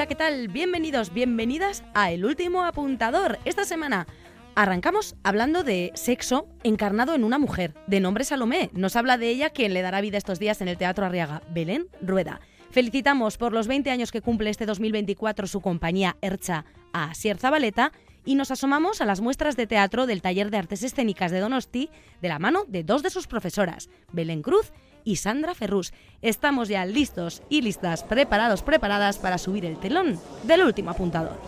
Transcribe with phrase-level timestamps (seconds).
[0.00, 0.48] Hola, ¿qué tal?
[0.48, 3.38] Bienvenidos, bienvenidas a El Último Apuntador.
[3.44, 4.06] Esta semana
[4.54, 8.70] arrancamos hablando de sexo encarnado en una mujer, de nombre Salomé.
[8.72, 11.86] Nos habla de ella quien le dará vida estos días en el Teatro Arriaga, Belén
[12.00, 12.40] Rueda.
[12.70, 16.64] Felicitamos por los 20 años que cumple este 2024 su compañía Ercha
[16.94, 17.92] a Sier Zabaleta
[18.24, 21.90] y nos asomamos a las muestras de teatro del Taller de Artes Escénicas de Donosti
[22.22, 25.92] de la mano de dos de sus profesoras, Belén Cruz y Sandra Ferrus.
[26.22, 31.38] Estamos ya listos y listas, preparados, preparadas para subir el telón del último apuntador.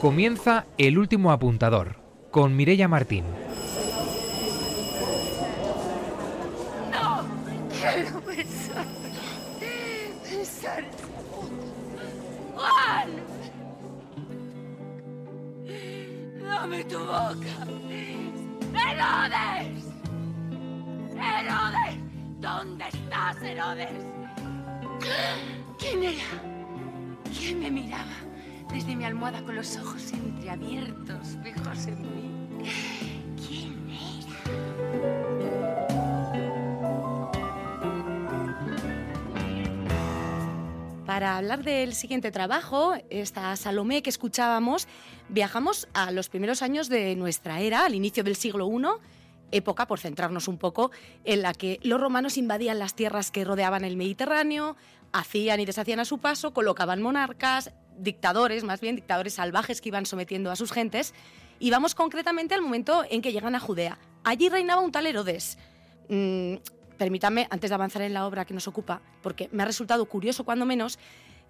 [0.00, 1.96] Comienza el último apuntador
[2.30, 3.24] con Mirella Martín.
[6.92, 7.24] No,
[7.70, 8.84] quiero pensar.
[10.28, 10.84] Pensar.
[12.54, 13.08] Juan.
[16.42, 17.84] Dame tu boca.
[21.16, 21.98] Herodes.
[22.40, 23.88] ¿Dónde estás, Herodes?
[25.78, 26.42] ¿Quién era?
[27.36, 28.12] ¿Quién me miraba
[28.72, 32.64] desde mi almohada con los ojos entreabiertos, fijos en mí?
[33.46, 34.24] ¿Quién era?
[41.06, 44.88] Para hablar del siguiente trabajo, esta Salomé que escuchábamos,
[45.28, 48.82] viajamos a los primeros años de nuestra era, al inicio del siglo I,
[49.56, 50.90] época, por centrarnos un poco,
[51.24, 54.76] en la que los romanos invadían las tierras que rodeaban el Mediterráneo,
[55.12, 60.06] hacían y deshacían a su paso, colocaban monarcas, dictadores, más bien dictadores salvajes que iban
[60.06, 61.14] sometiendo a sus gentes,
[61.58, 63.98] y vamos concretamente al momento en que llegan a Judea.
[64.24, 65.56] Allí reinaba un tal Herodes.
[66.08, 66.56] Mm,
[66.98, 70.44] permítame, antes de avanzar en la obra que nos ocupa, porque me ha resultado curioso
[70.44, 70.98] cuando menos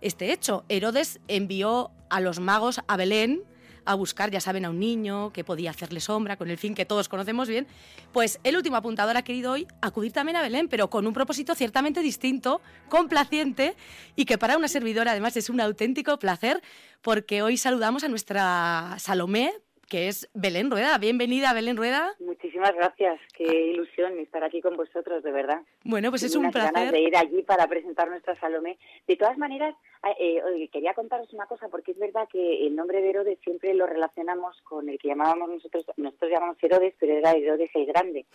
[0.00, 0.64] este hecho.
[0.68, 3.42] Herodes envió a los magos a Belén
[3.84, 6.84] a buscar, ya saben, a un niño que podía hacerle sombra, con el fin que
[6.84, 7.66] todos conocemos bien.
[8.12, 11.54] Pues el último apuntador ha querido hoy acudir también a Belén, pero con un propósito
[11.54, 13.76] ciertamente distinto, complaciente,
[14.16, 16.62] y que para una servidora además es un auténtico placer,
[17.02, 19.52] porque hoy saludamos a nuestra Salomé,
[19.88, 20.98] que es Belén Rueda.
[20.98, 22.14] Bienvenida, Belén Rueda.
[22.20, 23.20] Muchísimas gracias.
[23.36, 25.60] Qué ilusión estar aquí con vosotros, de verdad.
[25.84, 26.92] Bueno, pues es un unas ganas placer.
[26.92, 28.78] de ir allí para presentar nuestra Salomé.
[29.06, 29.74] De todas maneras,
[30.18, 33.74] eh, oye, quería contaros una cosa, porque es verdad que el nombre de Herodes siempre
[33.74, 38.26] lo relacionamos con el que llamábamos nosotros, nosotros llamamos Herodes, pero era Herodes el Grande.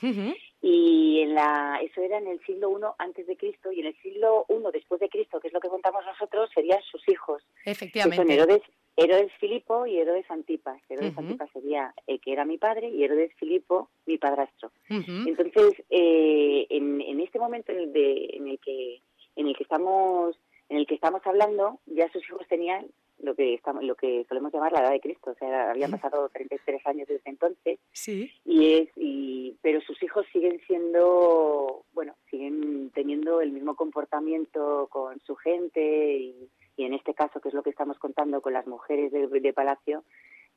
[0.62, 3.96] Y en la, eso era en el siglo I antes de Cristo, y en el
[4.02, 7.42] siglo I después de Cristo, que es lo que contamos nosotros, serían sus hijos.
[7.64, 8.34] que son Efectivamente.
[8.34, 8.62] Herodes,
[9.04, 10.82] Herodes Filipo y Herodes Antipas.
[10.90, 11.22] Herodes Ujú.
[11.22, 14.72] Antipas sería el que era mi padre y Herodes Filipo mi padrastro.
[14.90, 19.02] Entonces, eh, en, en este momento en el, de- en el que
[19.36, 20.36] en el que estamos
[20.70, 22.86] en el que estamos hablando, ya sus hijos tenían
[23.22, 26.30] lo que estamos, lo que solemos llamar la edad de Cristo, o sea, habían pasado
[26.30, 28.32] 33 años desde entonces Sí.
[28.46, 35.20] y es y pero sus hijos siguen siendo bueno siguen teniendo el mismo comportamiento con
[35.22, 35.82] su gente
[36.18, 36.50] y,
[36.80, 39.54] y en este caso que es lo que estamos contando con las mujeres de, de
[39.54, 40.06] palacio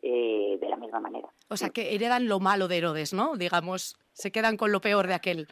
[0.03, 3.37] eh, de la misma manera O sea, que heredan lo malo de Herodes, ¿no?
[3.37, 5.49] Digamos, se quedan con lo peor de aquel.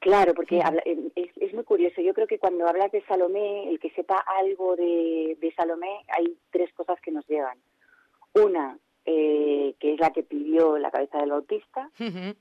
[0.00, 2.00] Claro, porque eh, es, es muy curioso.
[2.00, 6.36] Yo creo que cuando hablas de Salomé, el que sepa algo de, de Salomé, hay
[6.50, 7.58] tres cosas que nos llegan.
[8.34, 11.90] Una, eh, que es la que pidió la cabeza del Bautista.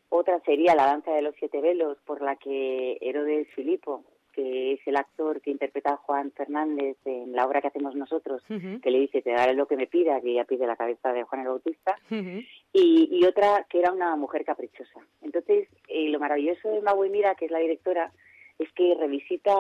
[0.10, 4.04] Otra sería la danza de los siete velos, por la que Herodes Filipo,
[4.38, 8.44] que es el actor que interpreta a Juan Fernández en la obra que hacemos nosotros,
[8.48, 11.24] que le dice, te daré lo que me pida, que ella pide la cabeza de
[11.24, 11.98] Juan el Bautista
[12.72, 15.00] y, y otra que era una mujer caprichosa.
[15.24, 18.12] Entonces, eh, lo maravilloso de Maui Mira, que es la directora,
[18.60, 19.54] es que revisita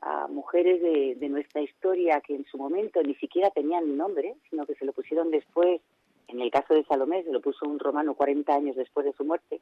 [0.00, 4.64] a mujeres de, de nuestra historia que en su momento ni siquiera tenían nombre, sino
[4.64, 5.82] que se lo pusieron después.
[6.28, 9.22] En el caso de Salomé, se lo puso un romano 40 años después de su
[9.22, 9.60] muerte.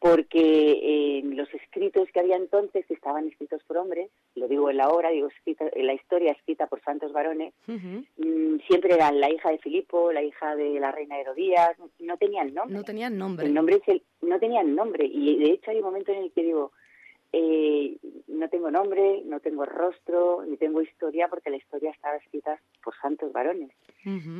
[0.00, 4.76] Porque eh, los escritos que había entonces que estaban escritos por hombres, lo digo en
[4.76, 7.52] la obra, digo escrita, en la historia escrita por santos varones,
[8.16, 12.54] mm, siempre eran la hija de Filipo, la hija de la reina Herodías, no tenían
[12.54, 12.76] nombre.
[12.76, 13.46] No tenían nombre.
[13.46, 16.32] El nombre es el- no tenían nombre y de hecho hay un momento en el
[16.32, 16.72] que digo,
[17.32, 22.60] eh, no tengo nombre, no tengo rostro, ni tengo historia porque la historia estaba escrita
[22.82, 23.70] por santos varones.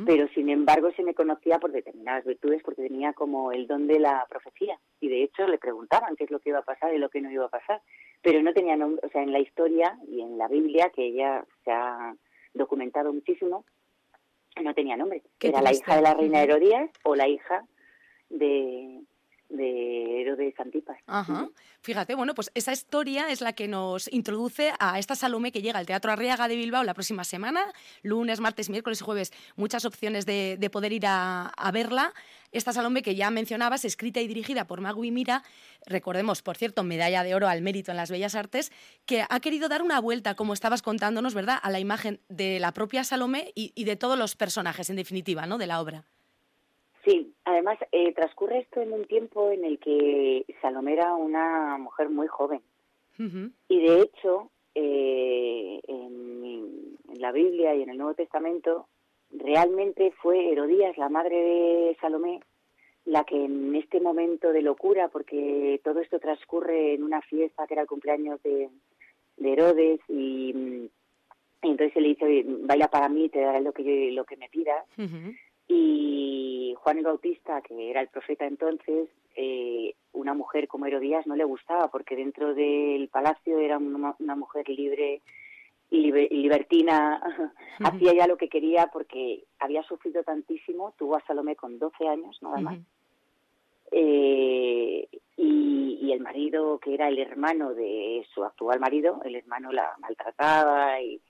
[0.07, 3.99] Pero sin embargo se me conocía por determinadas virtudes porque tenía como el don de
[3.99, 6.97] la profecía y de hecho le preguntaban qué es lo que iba a pasar y
[6.97, 7.81] lo que no iba a pasar.
[8.23, 11.45] Pero no tenía nombre, o sea, en la historia y en la Biblia, que ella
[11.63, 12.15] se ha
[12.53, 13.63] documentado muchísimo,
[14.61, 15.21] no tenía nombre.
[15.39, 16.41] Era la hija de la reina.
[16.41, 17.65] Herodías o la hija
[18.29, 19.01] de,
[19.49, 20.97] de Herodes Antipas.
[21.07, 21.49] Ajá.
[21.81, 25.79] Fíjate, bueno, pues esa historia es la que nos introduce a esta Salomé que llega
[25.79, 27.61] al Teatro Arriaga de Bilbao la próxima semana,
[28.03, 32.13] lunes, martes, miércoles y jueves, muchas opciones de, poder ir a, verla.
[32.51, 35.43] Esta Salomé que ya mencionabas, escrita y dirigida por Magui Mira,
[35.85, 38.71] recordemos, por cierto, medalla de oro al mérito en las bellas artes,
[39.05, 42.73] que ha querido dar una vuelta, como estabas contándonos, ¿verdad?, a la imagen de la
[42.73, 46.05] propia Salomé y, y de todos los personajes, en definitiva, ¿no?, de la obra.
[47.05, 52.09] Sí, además eh, transcurre esto en un tiempo en el que Salomé era una mujer
[52.09, 52.61] muy joven.
[53.67, 58.87] Y de hecho, eh, en, la Biblia y en el Nuevo Testamento,
[59.29, 62.39] realmente fue Herodías, la madre de Salomé,
[63.03, 67.73] la que en este momento de locura, porque todo esto transcurre en una fiesta que
[67.73, 68.69] era el cumpleaños de,
[69.41, 70.89] Herodes, y,
[71.61, 74.85] entonces él le dice, vaya para mí, te daré lo que, lo que me pidas.
[75.71, 81.35] Y Juan el Bautista, que era el profeta entonces, eh, una mujer como Herodías no
[81.35, 85.21] le gustaba porque dentro del palacio era una, mujer libre
[85.91, 87.21] y libertina,
[87.83, 92.37] hacía ya lo que quería porque había sufrido tantísimo, tuvo a Salomé con 12 años
[92.41, 92.79] nada más.
[93.91, 95.07] Eh,
[95.37, 99.95] y, y, el marido, que era el hermano de su actual marido, el hermano la
[99.99, 101.21] maltrataba y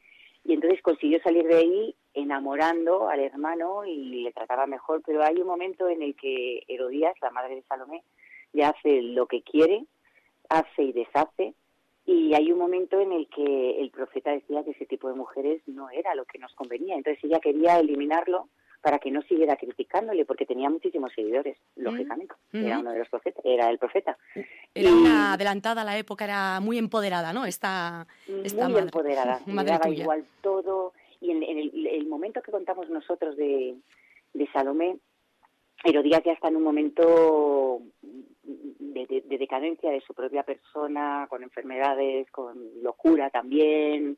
[0.45, 5.47] entonces consiguió salir de ahí enamorando al hermano y le trataba mejor, pero hay un
[5.47, 8.03] momento en el que Herodías, la madre de Salomé,
[8.53, 9.85] le hace lo que quiere,
[10.49, 11.53] hace y deshace,
[12.05, 15.61] y hay un momento en el que el profeta decía que ese tipo de mujeres
[15.67, 18.49] no era lo que nos convenía, entonces ella quería eliminarlo
[18.81, 21.81] para que no siguiera criticándole, porque tenía muchísimos seguidores, mm.
[21.81, 22.33] lógicamente.
[22.53, 24.17] Era uno de los profetas, era el profeta.
[24.73, 27.45] Era una adelantada a la época, era muy empoderada, ¿no?
[27.45, 28.07] Esta,
[28.43, 30.93] esta muy empoderada, madre daba igual todo.
[31.21, 33.75] Y en, el, momento que contamos nosotros de,
[34.33, 34.97] de Salomé,
[35.83, 37.81] Herodías ya está en un momento
[38.43, 44.17] de, decadencia de su propia persona, con enfermedades, con locura también,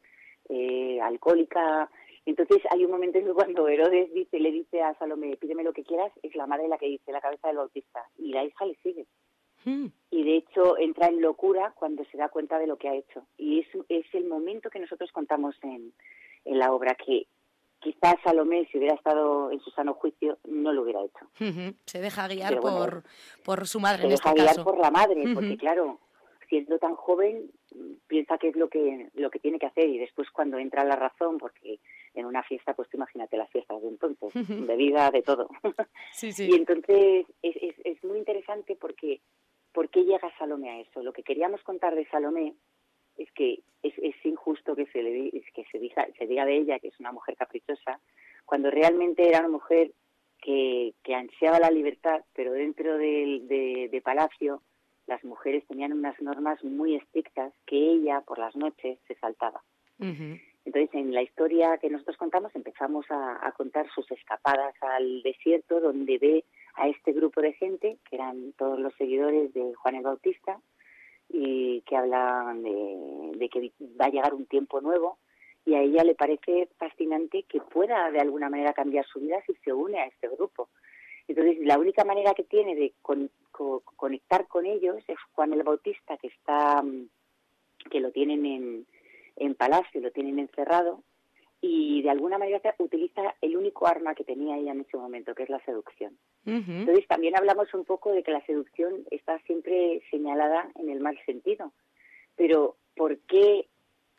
[0.49, 1.89] eh, alcohólica,
[2.25, 5.73] entonces hay un momento en que cuando Herodes dice, le dice a Salomé, pídeme lo
[5.73, 8.65] que quieras, es la madre la que dice, la cabeza del bautista, y la hija
[8.65, 9.07] le sigue.
[9.65, 9.87] Hmm.
[10.09, 13.25] Y de hecho entra en locura cuando se da cuenta de lo que ha hecho.
[13.37, 15.93] Y es, es el momento que nosotros contamos en,
[16.45, 17.27] en la obra, que
[17.79, 21.73] quizás Salomé, si hubiera estado en su sano juicio, no lo hubiera hecho.
[21.85, 23.03] Se deja guiar por,
[23.43, 23.99] por su madre.
[23.99, 25.99] Se en deja este guiar por la madre, porque claro,
[26.47, 27.49] siendo tan joven,
[28.07, 30.95] piensa que es lo que, lo que tiene que hacer y después cuando entra la
[30.95, 31.79] razón, porque
[32.13, 35.49] en una fiesta, pues tú imagínate las fiestas de entonces, de vida, de todo.
[36.21, 39.21] Y entonces es, es, es, muy interesante porque
[39.71, 41.01] ¿por qué llega Salomé a eso?
[41.01, 42.53] Lo que queríamos contar de Salomé
[43.23, 46.79] es que es, es injusto que se le que se diga, se diga de ella
[46.79, 47.99] que es una mujer caprichosa,
[48.45, 49.91] cuando realmente era una mujer
[50.41, 54.61] que, que ansiaba la libertad, pero dentro del de, palacio
[55.07, 59.61] las mujeres tenían unas normas muy estrictas que ella por las noches se saltaba.
[60.65, 66.17] Entonces, en la historia que nosotros contamos, empezamos a, contar sus escapadas al desierto, donde
[66.17, 66.45] ve
[66.75, 70.59] a este grupo de gente, que eran todos los seguidores de Juan el Bautista,
[71.33, 75.17] y que hablan de, que va a llegar un tiempo nuevo,
[75.65, 79.53] y a ella le parece fascinante que pueda de alguna manera cambiar su vida si
[79.63, 80.69] se une a este grupo.
[81.27, 82.93] Entonces, la única manera que tiene de
[83.95, 86.83] conectar con ellos es Juan el Bautista, que está
[87.89, 88.85] que lo tienen en,
[89.35, 91.03] en palacio, lo tienen encerrado
[91.61, 95.43] y de alguna manera utiliza el único arma que tenía ella en ese momento, que
[95.43, 96.17] es la seducción.
[96.45, 101.17] Entonces también hablamos un poco de que la seducción está siempre señalada en el mal
[101.25, 101.71] sentido,
[102.35, 103.67] pero ¿por qué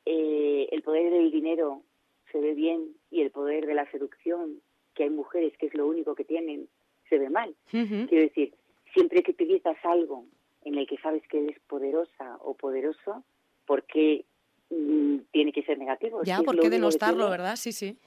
[0.06, 1.82] eh, el poder del dinero
[2.30, 4.60] se ve bien y el poder de la seducción,
[4.94, 6.68] que hay mujeres que es lo único que tienen,
[7.08, 7.54] se ve mal?
[7.70, 8.54] Quiero decir,
[8.94, 10.24] siempre que utilizas algo
[10.64, 13.24] en el que sabes que eres poderosa o poderoso,
[13.66, 14.24] ¿por qué
[14.72, 16.22] Mm, tiene que ser negativo.
[16.24, 17.56] Ya, ¿por qué denostarlo, verdad?
[17.56, 17.98] Sí, sí.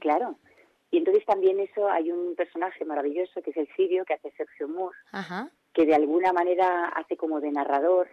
[0.00, 0.38] Claro.
[0.94, 4.68] Y entonces también eso, hay un personaje maravilloso que es el sirio, que hace Sergio
[4.68, 4.96] Moore,
[5.72, 8.08] que de alguna manera hace como de narrador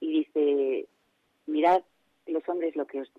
[0.00, 0.88] y dice,
[1.44, 1.82] mirad
[2.26, 3.12] los hombres lo que os,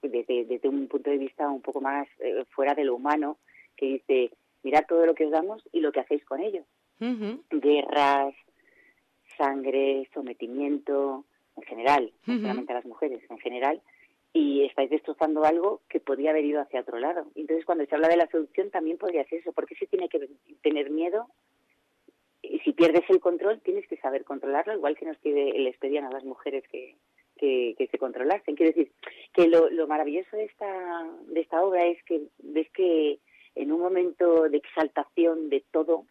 [0.00, 3.38] desde, desde, un punto de vista un poco más eh, fuera de lo humano,
[3.76, 4.30] que dice,
[4.62, 6.62] mirad todo lo que os damos y lo que hacéis con ello.
[7.50, 8.32] Guerras,
[9.36, 11.24] sangre, sometimiento,
[11.56, 13.82] en general, no solamente a las mujeres, en general,
[14.32, 17.26] y estáis destrozando algo que podría haber ido hacia otro lado.
[17.34, 19.52] Entonces, cuando se habla de la seducción, también podría ser eso.
[19.52, 20.28] porque si tiene que
[20.62, 21.28] tener miedo?
[22.40, 26.04] Y si pierdes el control, tienes que saber controlarlo, igual que nos pide, les pedían
[26.04, 26.96] a las mujeres que,
[27.36, 28.56] que, se controlasen.
[28.56, 28.92] Quiero decir,
[29.32, 33.18] que lo, lo maravilloso de esta, de esta obra es que ves que
[33.54, 36.06] en un momento de exaltación de todo,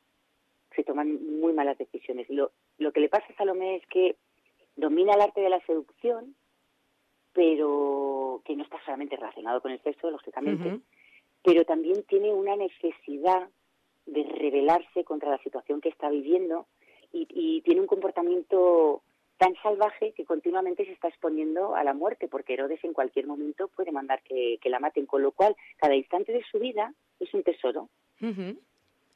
[0.75, 2.29] se toman muy malas decisiones.
[2.29, 4.15] Lo, lo que le pasa a Salomé es que
[4.75, 6.35] domina el arte de la seducción,
[7.33, 10.79] pero que no está solamente relacionado con el sexo, lógicamente,
[11.43, 13.49] pero también tiene una necesidad
[14.05, 16.67] de rebelarse contra la situación que está viviendo
[17.13, 19.03] y, tiene un comportamiento
[19.37, 23.67] tan salvaje que continuamente se está exponiendo a la muerte, porque Herodes en cualquier momento
[23.69, 27.43] puede mandar que, la maten, con lo cual cada instante de su vida es un
[27.43, 27.89] tesoro.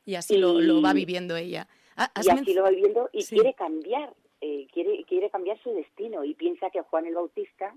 [0.05, 1.67] Y así lo, va viviendo ella.
[1.95, 6.25] Ah, y así lo va viviendo y quiere cambiar, eh, quiere, quiere cambiar su destino
[6.25, 7.73] y piensa que Juan el Bautista,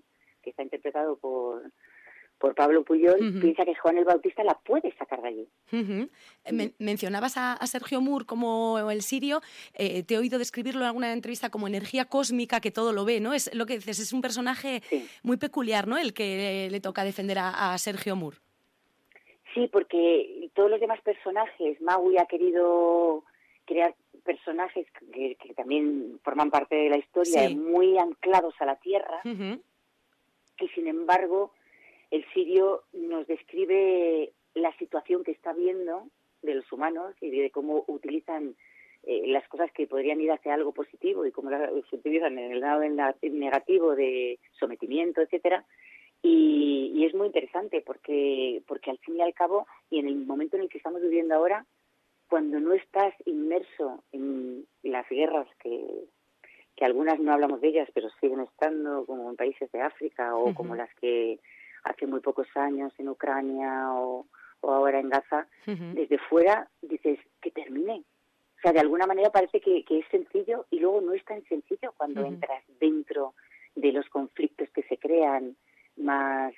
[1.16, 1.62] por,
[2.38, 5.48] por Pablo Puyol, piensa que Juan el Bautista la puede sacar de allí.
[6.78, 9.40] mencionabas a, Sergio Moore como el sirio,
[9.74, 13.20] eh, te he oído describirlo en alguna entrevista como energía cósmica que todo lo ve,
[13.20, 13.34] ¿no?
[13.34, 14.82] Es lo que dices, es un personaje
[15.22, 15.98] muy peculiar, ¿no?
[15.98, 18.38] El que le toca defender a, Sergio Moore.
[19.54, 23.24] Sí, porque todos los demás personajes, Maui ha querido
[23.64, 29.20] crear personajes que, también forman parte de la historia, muy anclados a la tierra,
[30.58, 31.52] que sin embargo
[32.10, 36.08] el sirio nos describe la situación que está viendo
[36.42, 38.56] de los humanos y de cómo utilizan
[39.04, 42.60] eh, las cosas que podrían ir hacia algo positivo y cómo se utilizan en el
[42.60, 42.80] lado
[43.22, 45.64] negativo de sometimiento, etcétera.
[46.20, 50.16] Y, y, es muy interesante porque, porque al fin y al cabo, y en el
[50.16, 51.64] momento en el que estamos viviendo ahora,
[52.28, 56.08] cuando no estás inmerso en las guerras que,
[56.78, 60.54] que algunas no hablamos de ellas, pero siguen estando, como en países de África o
[60.54, 61.40] como las que
[61.82, 64.26] hace muy pocos años en Ucrania o,
[64.62, 68.04] ahora en Gaza, desde fuera dices que termine.
[68.58, 71.92] O sea, de alguna manera parece que, es sencillo y luego no es tan sencillo
[71.96, 73.34] cuando entras dentro
[73.74, 75.56] de los conflictos que se crean
[75.96, 76.54] más,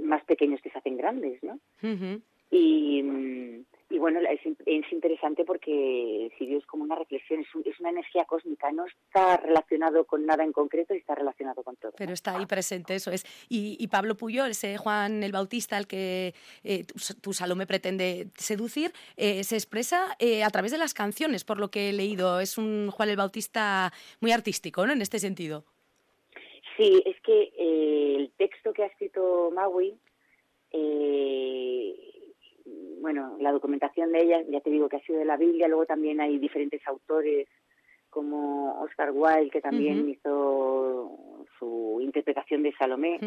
[0.00, 1.58] más pequeños que se hacen grandes, ¿no?
[2.50, 7.90] Y, mm, y bueno, es, es, interesante porque Sirio es como una reflexión, es, una
[7.90, 11.92] energía cósmica, no está relacionado con nada en concreto y está relacionado con todo.
[11.96, 13.24] Pero está ahí presente, eso es.
[13.48, 16.34] Y, Pablo Puyol, ese Juan el Bautista al que
[16.64, 16.84] eh,
[17.20, 21.70] tu, Salomé pretende seducir, eh, se expresa eh, a través de las canciones, por lo
[21.70, 22.40] que he leído.
[22.40, 24.92] Es un Juan el Bautista muy artístico, ¿no?
[24.92, 25.64] En este sentido.
[26.76, 29.96] Sí, es que el texto que ha escrito Maui
[30.72, 32.05] eh,
[33.06, 35.86] bueno, la documentación de ella, ya te digo que ha sido de la Biblia, luego
[35.86, 37.46] también hay diferentes autores
[38.10, 43.20] como Oscar Wilde, que también hizo su interpretación de Salomé.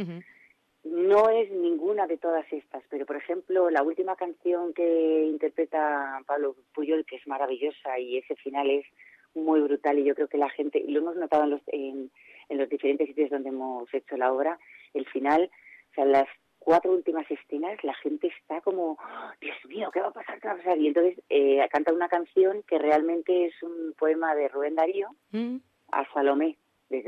[0.83, 6.57] No es ninguna de todas estas, pero por ejemplo, la última canción que interpreta Pablo
[6.73, 8.85] Puyol, que es maravillosa y ese final es
[9.33, 12.11] muy brutal y yo creo que la gente, lo hemos notado en los, en,
[12.49, 14.59] en los diferentes sitios donde hemos hecho la obra,
[14.93, 15.49] el final,
[15.91, 16.27] o sea, las
[16.59, 18.97] cuatro últimas escenas la gente está como,
[19.41, 20.39] Dios mío, ¿qué va a pasar?
[20.39, 20.77] ¿Qué va a pasar?
[20.77, 25.57] Y entonces eh, canta una canción que realmente es un poema de Rubén Darío mm.
[25.91, 26.57] a Salomé,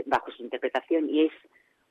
[0.05, 1.33] bajo su interpretación, y es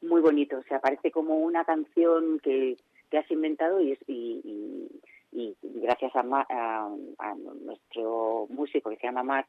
[0.00, 0.58] muy bonito.
[0.58, 2.76] O sea, parece como una canción que
[3.10, 4.88] te has inventado y, es, y,
[5.32, 9.48] y, gracias a, a, nuestro músico que se llama Mark,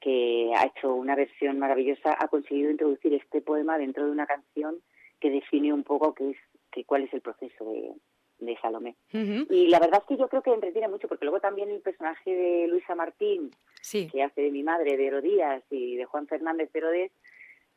[0.00, 4.76] que ha hecho una versión maravillosa, ha conseguido introducir este poema dentro de una canción
[5.20, 6.36] que define un poco qué es
[6.70, 7.92] que cuál es el proceso de,
[8.38, 8.96] de Salomé.
[9.12, 12.34] Y la verdad es que yo creo que entretiene mucho, porque luego también el personaje
[12.34, 13.50] de Luisa Martín,
[13.90, 17.12] que hace de mi madre, de Herodías, y de Juan Fernández de Herodes,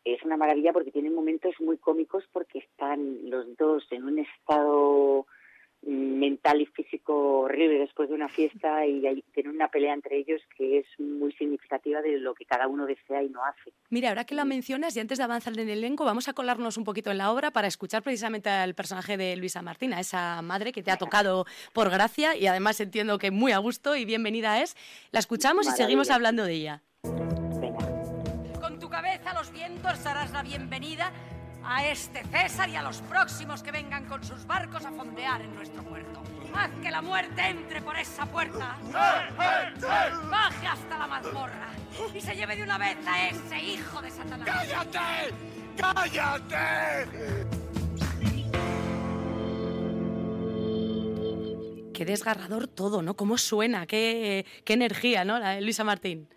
[0.03, 5.27] es una maravilla porque tienen momentos muy cómicos porque están los dos en un estado
[5.83, 10.41] mental y físico horrible después de una fiesta y hay, tienen una pelea entre ellos
[10.55, 13.73] que es muy significativa de lo que cada uno desea y no hace.
[13.89, 16.77] Mira, ahora que lo mencionas y antes de avanzar en el elenco, vamos a colarnos
[16.77, 20.71] un poquito en la obra para escuchar precisamente al personaje de Luisa Martina, esa madre
[20.71, 24.61] que te ha tocado por gracia y además entiendo que muy a gusto y bienvenida
[24.61, 24.75] es.
[25.11, 26.83] La escuchamos y seguimos hablando de ella.
[28.61, 31.11] Con tu cabeza los vientos darás la bienvenida
[31.63, 35.53] a este César y a los próximos que vengan con sus barcos a fondear en
[35.55, 36.21] nuestro puerto.
[36.53, 38.77] Haz que la muerte entre por esa puerta,
[40.29, 41.69] baje hasta la mazmorra
[42.13, 44.47] y se lleve de una vez a ese hijo de Satanás.
[44.47, 45.33] ¡Cállate!
[45.77, 47.47] ¡Cállate!
[51.93, 53.15] Qué desgarrador todo, ¿no?
[53.15, 55.37] Cómo suena, qué, qué energía, ¿no?
[55.39, 56.27] La de Luisa Martín.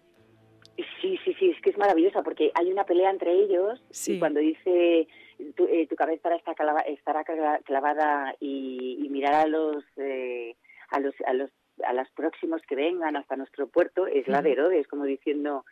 [1.74, 5.08] Es maravillosa porque hay una pelea entre ellos y cuando dice
[5.56, 7.24] tu, eh, tu cabeza estará, estará
[7.64, 10.54] clavada y, y mirar a los, eh,
[10.90, 11.50] a los a los
[11.84, 15.64] a los próximos que vengan hasta nuestro puerto es la de Herodes, como diciendo,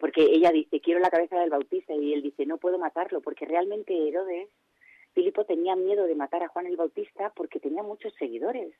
[0.00, 3.44] porque ella dice, quiero la cabeza del Bautista y él dice, no puedo matarlo, porque
[3.44, 4.48] realmente Herodes
[5.12, 8.72] Filipo tenía miedo de matar a Juan el Bautista porque tenía muchos seguidores.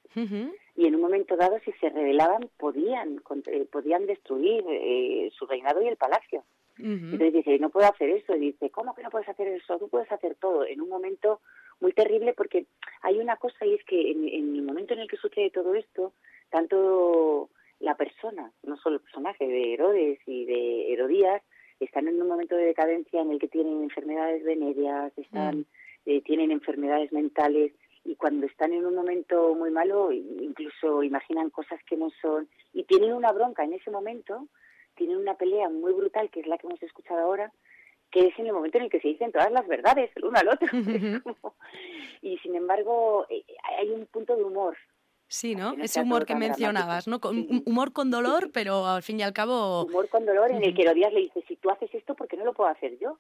[0.77, 5.83] Y en un momento dado, si se rebelaban, podían, eh, podían destruir eh, su reinado
[5.83, 6.45] y el palacio.
[6.85, 8.35] Entonces dice, no puedo hacer eso.
[8.37, 9.79] Y dice, ¿cómo que no puedes hacer eso?
[9.79, 10.67] Tú puedes hacer todo.
[10.67, 11.41] En un momento
[11.81, 12.67] muy terrible porque
[13.03, 15.75] hay una cosa y es que en, en el momento en el que sucede todo
[15.75, 16.13] esto,
[16.51, 17.49] tanto
[17.81, 21.43] la persona, no solo el personaje de Herodes y de Herodías,
[21.81, 25.67] están en un momento de decadencia en el que tienen enfermedades venéreas, están,
[26.05, 27.73] eh, tienen enfermedades mentales
[28.05, 32.85] y cuando están en un momento muy malo incluso imaginan cosas que no son y
[32.85, 34.47] tienen una bronca en ese momento,
[35.01, 37.51] tienen una pelea muy brutal que es la que hemos escuchado ahora,
[38.11, 40.39] que es en el momento en el que se dicen todas las verdades el uno
[40.39, 40.69] al otro.
[42.23, 43.43] y sin embargo eh,
[43.79, 44.77] hay un punto de humor
[45.27, 45.75] Sí, ¿no?
[45.81, 47.21] Ese humor que mencionabas, ¿no?
[47.21, 49.85] Con, humor con dolor, pero al fin y al cabo...
[49.85, 52.37] Humor con dolor en el que Herodías le dice, si tú haces esto, ¿por qué
[52.37, 53.17] no lo puedo hacer yo?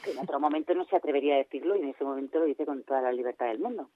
[0.00, 2.64] Que en otro momento no se atrevería a decirlo y en ese momento lo dice
[2.64, 3.90] con toda la libertad del mundo.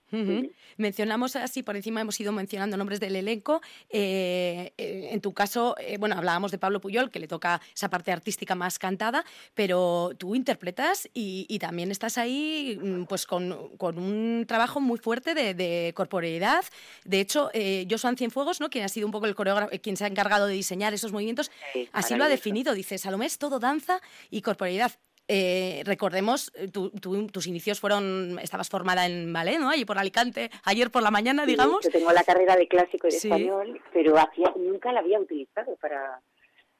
[0.76, 3.60] Mencionamos así, por encima hemos ido mencionando nombres del elenco.
[3.90, 7.88] Eh, eh, en tu caso, eh, bueno, hablábamos de Pablo Puyol, que le toca esa
[7.90, 13.98] parte artística más cantada, pero tú interpretas y, también estás ahí mm, pues con, con,
[13.98, 16.64] un trabajo muy fuerte de, de corporeidad.
[17.04, 17.50] De hecho,
[17.88, 18.68] Josuan Cienfuegos, ¿no?
[18.68, 21.50] quien ha sido un poco el coreógrafo, quien se ha encargado de diseñar esos movimientos,
[21.92, 22.74] así lo ha definido.
[22.74, 24.92] Dice, Salomé es todo danza y corporeidad.
[25.26, 29.70] Eh, recordemos, eh, tus inicios fueron, estabas formada en ballet, ¿no?
[29.70, 31.82] Allí por Alicante, ayer por la mañana, digamos.
[31.82, 35.76] Yo tengo la carrera de clásico y de español, pero hacía, nunca la había utilizado
[35.76, 36.20] para,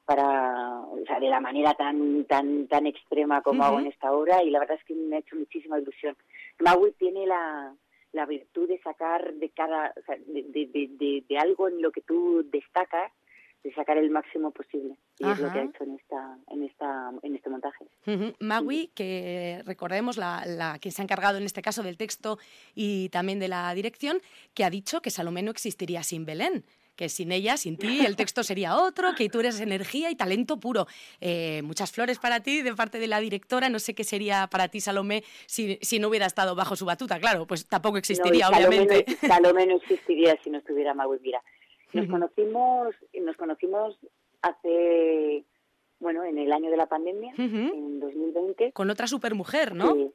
[0.05, 4.43] para, o sea, de la manera tan, tan, tan extrema como hago en esta obra
[4.43, 6.15] y la verdad es que me ha hecho muchísima ilusión.
[6.59, 7.73] Maui tiene la,
[8.11, 11.91] la virtud de sacar de cada, o sea, de, de, de, de algo en lo
[11.91, 13.11] que tú destacas
[13.65, 14.95] de sacar el máximo posible.
[15.17, 17.85] Y es lo que ha hecho en esta, en esta, en este montaje.
[18.39, 22.37] Magui, que recordemos la, la que se ha encargado en este caso del texto
[22.75, 24.21] y también de la dirección,
[24.53, 26.63] que ha dicho que Salomé no existiría sin Belén
[26.95, 30.59] que sin ella, sin ti, el texto sería otro, que tú eres energía y talento
[30.59, 30.87] puro.
[31.19, 33.69] Eh, muchas flores para ti de parte de la directora.
[33.69, 37.19] No sé qué sería para ti, Salomé, si, si no hubiera estado bajo su batuta.
[37.19, 39.05] Claro, pues tampoco existiría, obviamente.
[39.27, 41.17] Salomé no existiría si no estuviera Magui.
[41.21, 41.43] Mira,
[41.93, 43.97] nos conocimos, nos conocimos
[44.41, 45.43] hace,
[45.99, 48.71] bueno, en el año de la pandemia, en 2020.
[48.73, 50.13] Con otra supermujer, ¿no?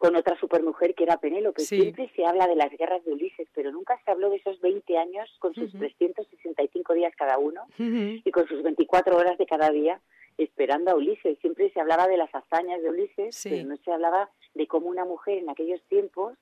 [0.00, 1.60] con otra supermujer que era Penélope.
[1.60, 4.96] Siempre se habla de las guerras de Ulises, pero nunca se habló de esos 20
[4.96, 10.00] años con sus 365 días cada uno y con sus 24 horas de cada día
[10.38, 11.38] esperando a Ulises.
[11.40, 15.04] Siempre se hablaba de las hazañas de Ulises, pero no se hablaba de cómo una
[15.04, 16.32] mujer en aquellos tiempos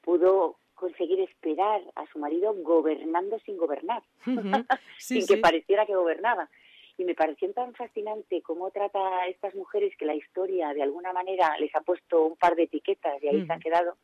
[0.00, 4.02] pudo conseguir esperar a su marido gobernando sin gobernar,
[4.98, 6.48] sin que pareciera que gobernaba.
[6.96, 11.12] Y me pareció tan fascinante cómo trata a estas mujeres que la historia de alguna
[11.12, 13.96] manera les ha puesto un par de etiquetas y ahí se han quedado,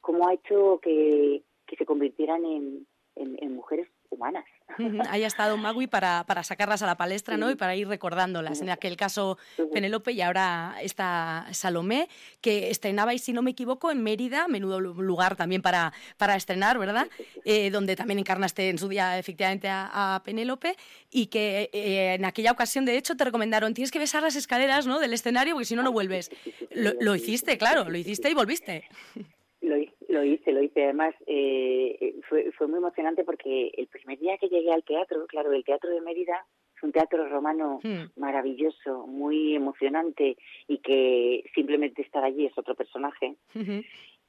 [0.00, 4.44] cómo ha hecho que, que se convirtieran en, en mujeres humanas.
[5.10, 7.50] Haya estado Magui para, para sacarlas a la palestra ¿no?
[7.50, 8.60] y para ir recordándolas.
[8.60, 9.38] En aquel caso
[9.72, 12.08] Penélope y ahora está Salomé,
[12.40, 16.78] que estrenaba, y si no me equivoco, en Mérida, menudo lugar también para, para estrenar,
[16.78, 17.08] ¿verdad?
[17.44, 20.76] Eh, donde también encarnaste en su día efectivamente a, Penélope
[21.10, 24.86] y que eh, en aquella ocasión, de hecho, te recomendaron, tienes que besar las escaleras
[24.86, 25.00] ¿no?
[25.00, 26.30] del escenario porque si no, no vuelves.
[26.70, 28.88] Lo, lo hiciste, claro, lo hiciste y volviste.
[29.64, 29.76] Lo,
[30.08, 30.84] lo hice, lo hice.
[30.84, 35.52] Además, eh, fue, fue muy emocionante porque el primer día que llegué al teatro, claro,
[35.52, 36.46] el Teatro de Mérida
[36.76, 38.20] es un teatro romano hmm.
[38.20, 40.36] maravilloso, muy emocionante
[40.68, 43.36] y que simplemente estar allí es otro personaje.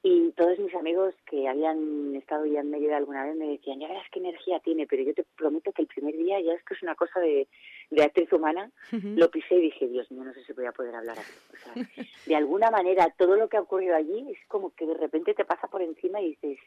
[0.02, 3.88] Y todos mis amigos que habían estado ya en Mérida alguna vez me decían, ya
[3.88, 6.74] verás qué energía tiene, pero yo te prometo que el primer día, ya es que
[6.74, 7.48] es una cosa de,
[7.90, 10.94] de actriz humana, lo pisé y dije, Dios mío, no sé si voy a poder
[10.94, 11.32] hablar así.
[11.52, 14.94] O sea, de alguna manera, todo lo que ha ocurrido allí es como que de
[14.94, 16.58] repente te pasa por encima y dices,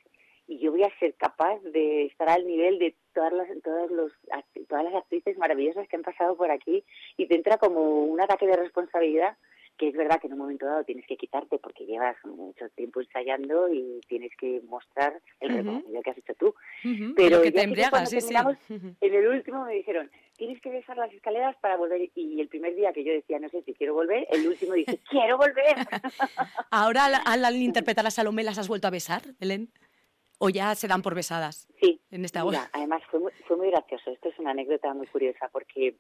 [0.50, 4.12] y yo voy a ser capaz de estar al nivel de todas las, todas los,
[4.68, 6.84] todas las actrices maravillosas que han pasado por aquí
[7.18, 9.38] y te entra como un ataque de responsabilidad
[9.80, 13.00] que es verdad que en un momento dado tienes que quitarte porque llevas mucho tiempo
[13.00, 16.54] ensayando y tienes que mostrar el recorrido que has hecho tú.
[17.16, 18.36] Pero que te embriagas, sí, sí.
[18.68, 22.12] En el último me dijeron, tienes que besar las escaleras para volver.
[22.14, 25.00] Y el primer día que yo decía, no sé si quiero volver, el último dije,
[25.10, 25.88] quiero volver.
[26.72, 29.72] Ahora, al, al interpretar a Salomé, ¿las has vuelto a besar, Belén?
[30.40, 31.70] ¿O ya se dan por besadas?
[31.82, 32.02] Sí.
[32.12, 34.12] En esta Mira, además fue muy, fue muy gracioso.
[34.12, 35.96] Esto es una anécdota muy curiosa porque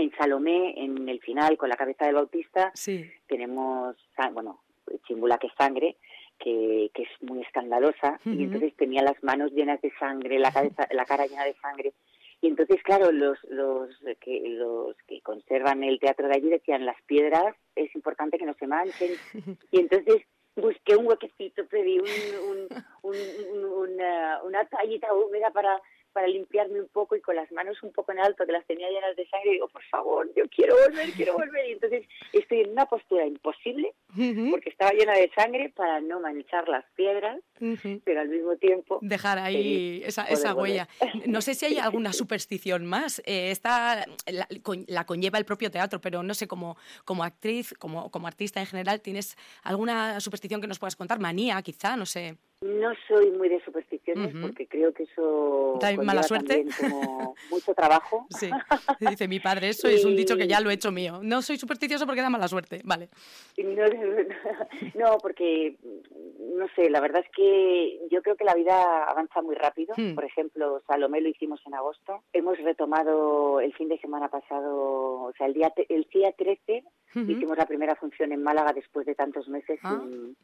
[0.00, 2.72] en Salomé, en el final, con la cabeza del bautista,
[3.26, 3.96] tenemos,
[4.32, 4.60] bueno,
[5.06, 5.96] chimbula que es sangre,
[6.38, 10.88] que, que es muy escandalosa, y entonces tenía las manos llenas de sangre, la, cabeza,
[10.90, 11.92] la cara llena de sangre.
[12.42, 17.00] Y entonces, claro, los, los, que, los que conservan el teatro de allí decían, las
[17.02, 19.12] piedras es importante que no se manchen.
[19.70, 20.22] Y entonces
[20.56, 22.68] busqué un huequecito, pedí un,
[23.02, 25.80] un, una, una toallita húmeda para
[26.12, 28.88] para limpiarme un poco y con las manos un poco en alto, que las tenía
[28.88, 31.68] llenas de sangre, digo, por favor, yo quiero volver, quiero volver.
[31.68, 33.94] Y entonces estoy en una postura imposible,
[34.50, 37.40] porque estaba llena de sangre para no manchar las piedras,
[38.04, 38.98] pero al mismo tiempo...
[39.02, 40.88] Dejar ahí esa, esa huella.
[41.26, 43.20] No sé si hay alguna superstición más.
[43.24, 44.48] Eh, esta la,
[44.86, 48.66] la, conlleva el propio teatro, pero no sé, como, como actriz, como, como artista en
[48.66, 51.18] general, ¿tienes alguna superstición que nos puedas contar?
[51.18, 52.36] Manía, quizá, no sé.
[52.62, 56.66] No soy muy de supersticiones porque creo que eso ¿Da mala suerte?
[56.78, 58.26] como mucho trabajo.
[58.38, 58.50] Sí,
[59.00, 61.20] dice mi padre, eso es un dicho que ya lo he hecho mío.
[61.22, 63.08] No soy supersticioso porque da mala suerte, vale.
[63.56, 63.84] No,
[64.94, 65.76] no, porque,
[66.38, 69.94] no sé, la verdad es que yo creo que la vida avanza muy rápido.
[69.96, 70.14] Hmm.
[70.14, 72.22] Por ejemplo, Salomé lo hicimos en agosto.
[72.32, 77.58] Hemos retomado el fin de semana pasado, o sea, el día, el día 13 Hicimos
[77.58, 80.36] la primera función en Málaga después de tantos meses ah, sin,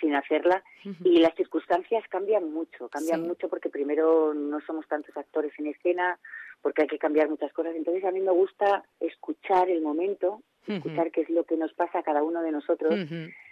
[0.00, 0.62] sin, hacerla.
[1.04, 6.18] Y las circunstancias cambian mucho, cambian mucho porque primero no somos tantos actores en escena,
[6.62, 7.74] porque hay que cambiar muchas cosas.
[7.76, 11.98] Entonces a mí me gusta escuchar el momento, escuchar qué es lo que nos pasa
[11.98, 12.94] a cada uno de nosotros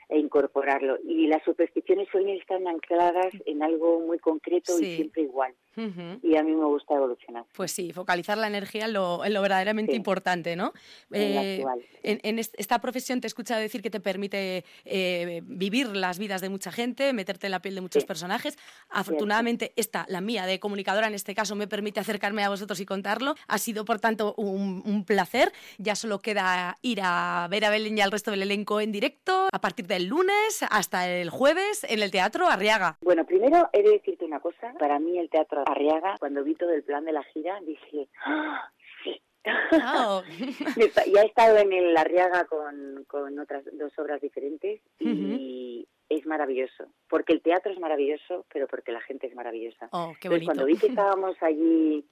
[0.08, 0.98] e incorporarlo.
[1.04, 5.54] Y las supersticiones suelen estar ancladas en algo muy concreto y siempre igual.
[5.76, 7.44] Y a mí me gusta evolucionar.
[7.52, 10.72] Pues sí, focalizar la energía en lo, verdaderamente importante, ¿no?
[11.12, 11.64] Eh,
[12.02, 16.48] en, esta profesión te he escuchado decir que te permite eh, vivir las vidas de
[16.48, 18.58] mucha gente, meterte en la piel de muchos personajes.
[18.90, 22.86] Afortunadamente, esta, la mía, de comunicadora en este caso, me permite acercarme a vosotros y
[22.86, 23.34] contarlo.
[23.48, 25.52] Ha sido, por tanto, un, un placer.
[25.78, 29.48] Ya solo queda ir a ver a Belén y al resto del elenco en directo
[29.52, 32.96] a partir del lunes hasta el jueves en el Teatro Arriaga.
[33.02, 34.72] Bueno, primero he de decirte una cosa.
[34.78, 38.70] Para mí el Teatro Arriaga, cuando vi todo el plan de la gira, dije, ¡Ah,
[39.02, 39.20] sí.
[41.12, 46.86] Ya he estado en el Arriaga con, con otras dos obras diferentes y es maravilloso.
[47.08, 49.88] Porque el teatro es maravilloso, pero porque la gente es maravillosa.
[49.92, 50.46] Oh, qué bonito.
[50.46, 52.06] cuando vi que estábamos allí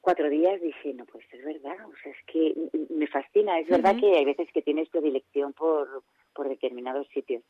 [0.00, 2.54] cuatro días dije, no, pues es verdad, o sea, es que
[2.88, 7.42] me fascina, es verdad que hay veces que tienes predilección por, por determinados sitios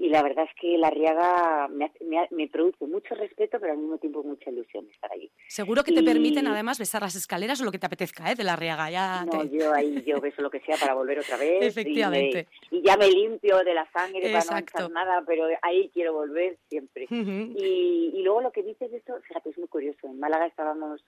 [0.00, 1.92] y la verdad es que la Riaga me,
[2.30, 5.30] me, produce mucho respeto, pero al mismo tiempo mucha ilusión estar allí.
[5.46, 8.34] Seguro que te permiten además besar las escaleras o lo que te apetezca ¿eh?
[8.34, 8.90] de la Riaga.
[8.90, 11.62] Ya no, yo ahí yo beso lo que sea para volver otra vez.
[11.62, 12.48] Efectivamente.
[12.70, 17.06] Y, ya me limpio de la sangre para no nada, pero ahí quiero volver siempre.
[17.10, 20.06] y, y luego lo que dices de esto, fíjate, es muy curioso.
[20.06, 21.04] En Málaga estábamos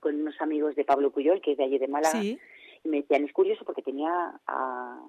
[0.00, 2.38] con unos amigos de Pablo Cuyol, que es de allí de Málaga, y
[2.84, 5.02] me decían, es curioso porque tenía a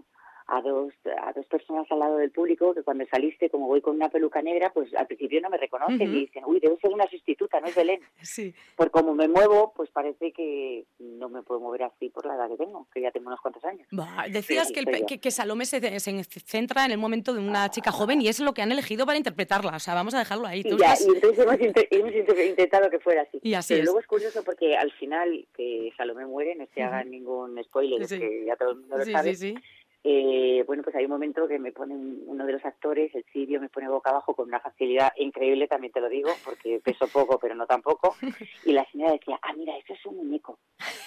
[0.47, 3.95] a dos, a dos personas al lado del público que cuando saliste, como voy con
[3.95, 7.07] una peluca negra, pues al principio no me reconocen y dicen, uy, debe ser una
[7.07, 8.01] sustituta, no es Belén.
[8.21, 8.53] Sí.
[8.77, 12.47] Por como me muevo, pues parece que no me puedo mover así por la edad
[12.49, 13.87] que tengo, que ya tengo unos cuantos años.
[14.29, 18.27] decías que, el, que, Salomé se, centra en el momento de una chica joven y
[18.27, 20.61] es lo que han elegido para interpretarla, o sea, vamos a dejarlo ahí.
[20.63, 21.45] y, ya, y entonces
[21.91, 22.13] hemos,
[22.45, 23.39] intentado que fuera así.
[23.41, 27.03] Y así Pero luego es curioso porque al final que Salomé muere, no se haga
[27.03, 29.35] ningún spoiler, que ya todo el mundo lo sabe.
[29.35, 29.55] Sí, sí,
[30.03, 33.61] eh, bueno, pues hay un momento que me pone uno de los actores, el sirio,
[33.61, 37.37] me pone boca abajo con una facilidad increíble, también te lo digo, porque peso poco,
[37.39, 38.15] pero no tampoco.
[38.65, 40.59] Y la señora decía, ah, mira, eso es un muñeco.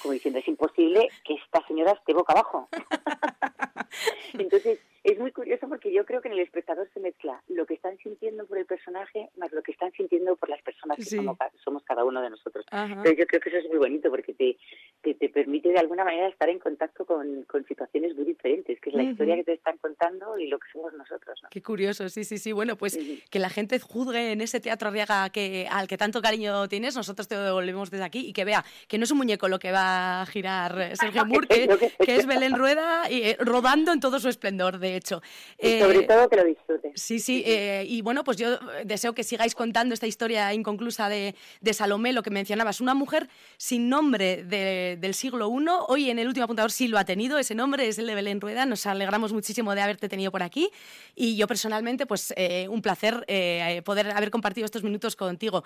[0.02, 2.68] Como diciendo, es imposible que esta señora esté boca abajo.
[4.34, 7.74] Entonces, es muy curioso porque yo creo que en el espectador se mezcla lo que
[7.74, 11.84] están sintiendo por el personaje más lo que están sintiendo por las personas que somos,
[11.84, 12.64] cada uno de nosotros.
[12.72, 14.56] Entonces, yo creo que eso es muy bonito porque te,
[15.02, 18.96] te, permite de alguna manera estar en contacto con, con situaciones muy diferentes que es
[18.96, 21.40] la historia que te están contando y lo que somos nosotros.
[21.50, 22.52] Qué curioso, sí, sí, sí.
[22.52, 22.98] Bueno, pues
[23.30, 27.28] que la gente juzgue en ese teatro Arriaga que, al que tanto cariño tienes, nosotros
[27.28, 30.22] te devolvemos desde aquí y que vea que no es un muñeco lo que va
[30.22, 34.78] a girar Sergio Moore, que, es Belén Rueda y, eh, rodando en todo su esplendor,
[34.78, 35.22] de hecho.
[35.58, 36.92] Y sobre eh, todo que lo disfrutes.
[36.94, 37.42] Sí, sí.
[37.46, 42.12] Eh, y bueno, pues yo deseo que sigáis contando esta historia inconclusa de, de Salomé,
[42.12, 45.64] lo que mencionabas, una mujer sin nombre del siglo I.
[45.88, 48.40] Hoy en el último apuntador sí lo ha tenido, ese nombre es el de Belén
[48.40, 50.70] Rueda nos alegramos muchísimo de haberte tenido por aquí
[51.14, 55.64] y yo personalmente, pues eh, un placer eh, poder haber compartido estos minutos contigo.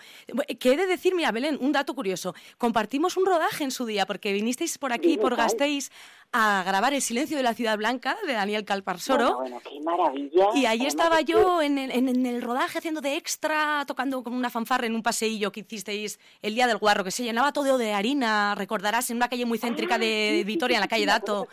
[0.59, 2.35] ¿Qué he de decir, mira, Belén, un dato curioso.
[2.57, 5.91] Compartimos un rodaje en su día porque vinisteis por aquí, por Gasteiz,
[6.33, 9.37] a grabar El silencio de la ciudad blanca de Daniel Calparsoro.
[9.37, 10.49] Bueno, qué maravilla.
[10.55, 14.51] Y ahí estaba yo en el, en, el, rodaje haciendo de extra, tocando como una
[14.51, 17.93] fanfarra en un paseillo que hicisteis el día del guarro, que se llenaba todo de
[17.93, 21.49] harina, recordarás, en una calle muy céntrica ah, de Vitoria, en la calle Dato.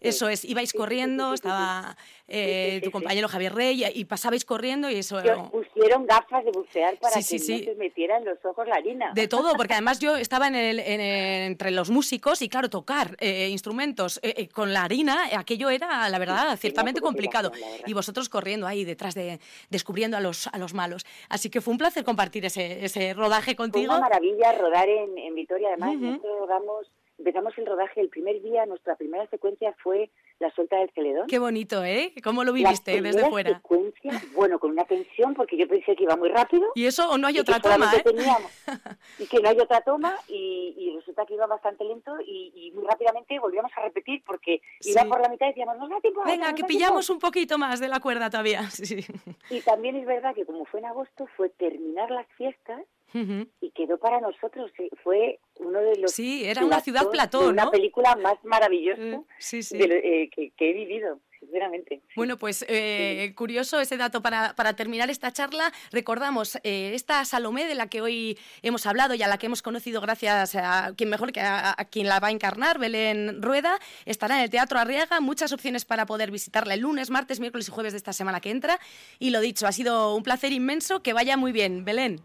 [0.00, 5.22] Eso es, ibais corriendo, estaba eh, tu compañero Javier Rey y pasabais corriendo y eso...
[5.50, 9.12] pusieron gafas de bucear para que no se metiera en los ojos la harina.
[9.14, 13.48] De todo, porque además yo estaba en el, entre los músicos y claro, tocar eh,
[13.48, 17.52] instrumentos eh, eh, con la harina, aquello era, la verdad, ciertamente complicado.
[17.86, 21.04] Y vosotros corriendo ahí detrás de, descubriendo a los, a los malos.
[21.28, 23.86] Así que fue un placer compartir ese, ese rodaje contigo.
[23.86, 26.86] Fue una maravilla rodar en, en Vitoria, además, nosotros rodamos
[27.18, 30.08] empezamos el rodaje, el primer día, nuestra primera secuencia fue
[30.40, 31.26] la suelta del celedón.
[31.26, 32.12] Qué bonito, ¿eh?
[32.22, 33.56] ¿Cómo lo viviste desde fuera?
[33.56, 36.70] secuencia, bueno, con una tensión, porque yo pensé que iba muy rápido.
[36.74, 38.02] Y eso, o no hay otra toma, ¿eh?
[39.18, 43.38] y que no hay otra toma, y, resulta que iba bastante lento, y, muy rápidamente
[43.38, 46.22] volvíamos a repetir, porque iba por la mitad y decíamos, no da tiempo.
[46.24, 48.68] Venga, que pillamos un poquito más de la cuerda todavía.
[48.78, 49.04] Sí.
[49.50, 52.80] Y también es verdad que como fue en agosto, fue terminar las fiestas,
[53.14, 54.70] y quedó para nosotros,
[55.02, 56.12] fue uno de los...
[56.12, 57.62] Sí, era una ciudad platón, ¿no?
[57.62, 59.24] Una película más maravillosa mm,
[59.72, 61.20] eh, que, he vivido.
[61.40, 62.02] Sinceramente.
[62.16, 65.72] Bueno, pues eh, curioso ese dato para, para, terminar esta charla.
[65.92, 69.62] Recordamos eh, esta Salomé de la que hoy hemos hablado y a la que hemos
[69.62, 73.78] conocido gracias a quien mejor que a, quien la va a encarnar, Belén Rueda.
[74.04, 75.20] Estará en el Teatro Arriaga.
[75.20, 78.50] Muchas opciones para poder visitarla el lunes, martes, miércoles y jueves de esta semana que
[78.50, 78.80] entra.
[79.20, 81.04] Y lo dicho, ha sido un placer inmenso.
[81.04, 82.20] Que vaya muy bien, Belén.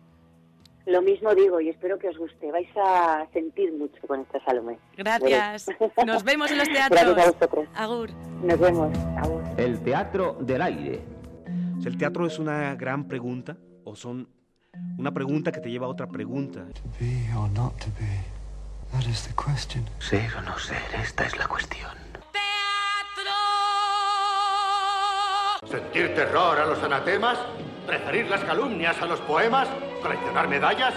[0.85, 2.51] Lo mismo digo y espero que os guste.
[2.51, 4.77] Vais a sentir mucho con esta Salomé.
[4.97, 5.67] Gracias.
[6.05, 7.01] Nos vemos en los teatros.
[7.01, 7.67] Gracias a vosotros.
[7.73, 8.09] Agur.
[8.43, 8.97] Nos vemos.
[9.17, 9.41] Agur.
[9.57, 11.01] El teatro del aire.
[11.85, 14.27] ¿El teatro es una gran pregunta o son
[14.97, 16.65] una pregunta que te lleva a otra pregunta?
[19.99, 21.91] Ser o no ser, esta es la cuestión.
[22.31, 23.31] ¡Teatro!
[25.67, 27.39] ¿Sentir terror a los anatemas?
[27.85, 29.67] ¿Preferir las calumnias a los poemas?
[30.01, 30.93] ¿Coleccionar medallas?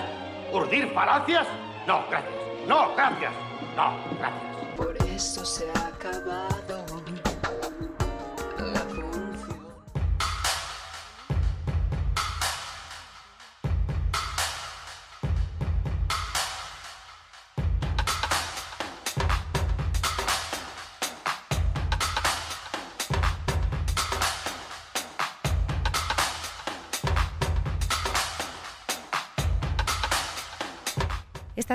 [0.53, 1.46] ¿Urdir falacias?
[1.87, 2.33] No, gracias.
[2.68, 3.33] No, gracias.
[3.77, 4.77] No, gracias.
[4.77, 6.66] Por eso se ha acabado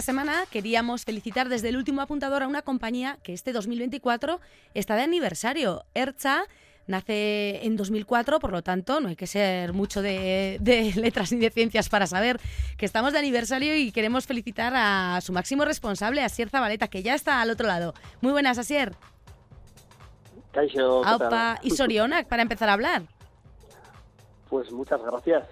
[0.01, 4.39] Esta semana queríamos felicitar desde el último apuntador a una compañía que este 2024
[4.73, 5.85] está de aniversario.
[5.93, 6.41] Ercha
[6.87, 10.57] nace en 2004, por lo tanto no hay que ser mucho de,
[10.95, 12.39] letras ni de ciencias para saber
[12.79, 17.13] que estamos de aniversario y queremos felicitar a su máximo responsable, Asier Zabaleta, que ya
[17.13, 17.93] está al otro lado.
[18.21, 18.95] Muy buenas, Asier.
[21.05, 23.03] Aupa y Sorionak, para empezar a hablar.
[24.49, 25.47] Pues muchas gracias.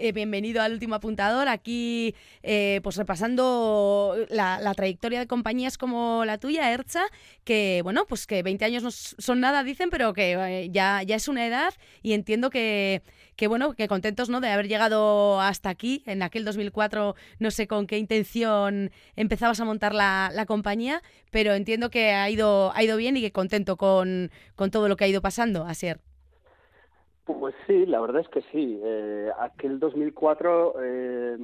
[0.00, 1.48] Eh, bienvenido al último apuntador.
[1.48, 7.04] Aquí, eh, pues repasando la, trayectoria de compañías como la tuya, Ercha,
[7.44, 11.16] que bueno, pues que 20 años no son nada, dicen, pero que eh, ya, ya
[11.16, 13.02] es una edad y entiendo que,
[13.36, 14.40] que, bueno, que contentos ¿no?
[14.40, 16.02] de haber llegado hasta aquí.
[16.06, 21.54] En aquel 2004 no sé con qué intención empezabas a montar la, la compañía, pero
[21.54, 25.04] entiendo que ha ido, ha ido bien y que contento con, con todo lo que
[25.04, 26.00] ha ido pasando, Asier.
[27.24, 28.78] Pues sí, la verdad es que sí.
[28.82, 31.38] Eh, aquel 2004, eh,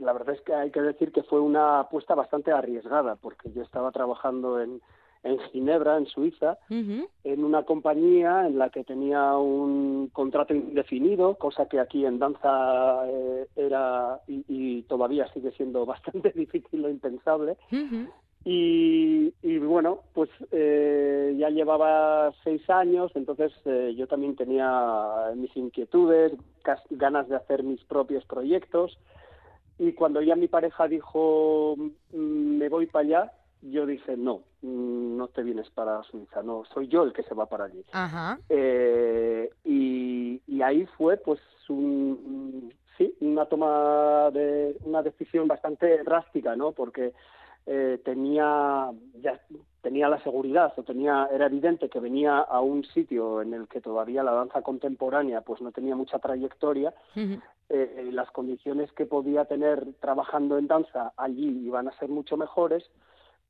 [0.00, 3.62] la verdad es que hay que decir que fue una apuesta bastante arriesgada, porque yo
[3.62, 4.80] estaba trabajando en,
[5.24, 11.66] en Ginebra, en Suiza, en una compañía en la que tenía un contrato indefinido, cosa
[11.66, 17.56] que aquí en danza eh, era y, todavía sigue siendo bastante difícil o impensable.
[18.46, 26.32] Y, bueno, pues eh, ya llevaba seis años, entonces eh, yo también tenía mis inquietudes,
[26.90, 28.98] ganas de hacer mis propios proyectos.
[29.78, 31.74] Y cuando ya mi pareja dijo,
[32.12, 36.64] mm, me voy para allá, yo dije, no, mm, no te vienes para Suiza, no,
[36.72, 37.82] soy yo el que se va para allí.
[38.50, 46.54] Eh, y, y, ahí fue, pues, un, sí, una toma de una decisión bastante drástica,
[46.56, 46.72] ¿no?
[46.72, 47.14] Porque
[47.66, 49.40] eh, tenía ya
[49.80, 53.80] tenía la seguridad o tenía era evidente que venía a un sitio en el que
[53.80, 59.94] todavía la danza contemporánea pues no tenía mucha trayectoria eh, las condiciones que podía tener
[60.00, 62.84] trabajando en danza allí iban a ser mucho mejores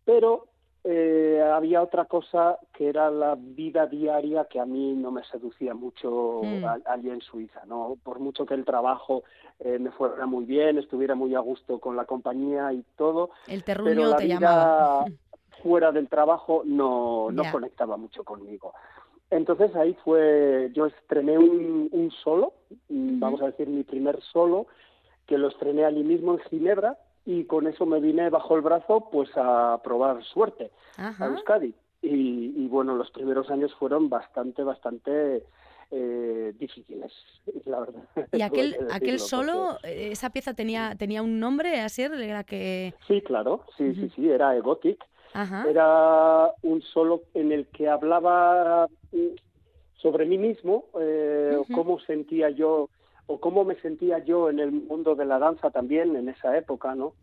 [0.04, 0.46] pero
[0.86, 5.72] eh, había otra cosa que era la vida diaria que a mí no me seducía
[5.72, 6.64] mucho mm.
[6.84, 7.96] allí en Suiza, ¿no?
[8.02, 9.24] Por mucho que el trabajo
[9.60, 13.62] eh, me fuera muy bien, estuviera muy a gusto con la compañía y todo, el
[13.64, 15.04] pero la vida
[15.62, 18.74] fuera del trabajo no, no conectaba mucho conmigo.
[19.30, 22.52] Entonces ahí fue, yo estrené un, un solo,
[22.90, 24.66] vamos a decir mi primer solo,
[25.26, 29.08] que lo estrené allí mismo en Ginebra, y con eso me vine bajo el brazo
[29.10, 31.74] pues a probar suerte a Euskadi.
[32.02, 35.42] Y, bueno, los primeros años fueron bastante, bastante
[35.90, 37.12] eh, difíciles,
[37.64, 38.02] la verdad.
[38.32, 42.12] ¿Y aquel, aquel solo, eh, esa pieza tenía, tenía un nombre, Asier?
[42.12, 42.92] ¿Era que...
[43.06, 45.02] Sí, claro, sí, sí, sí, era Egotic.
[45.34, 49.34] Era un solo en el que hablaba mm,
[49.96, 52.88] sobre mí mismo, eh, cómo sentía yo
[53.26, 56.94] o cómo me sentía yo en el mundo de la danza también en esa época,
[56.94, 57.14] ¿no?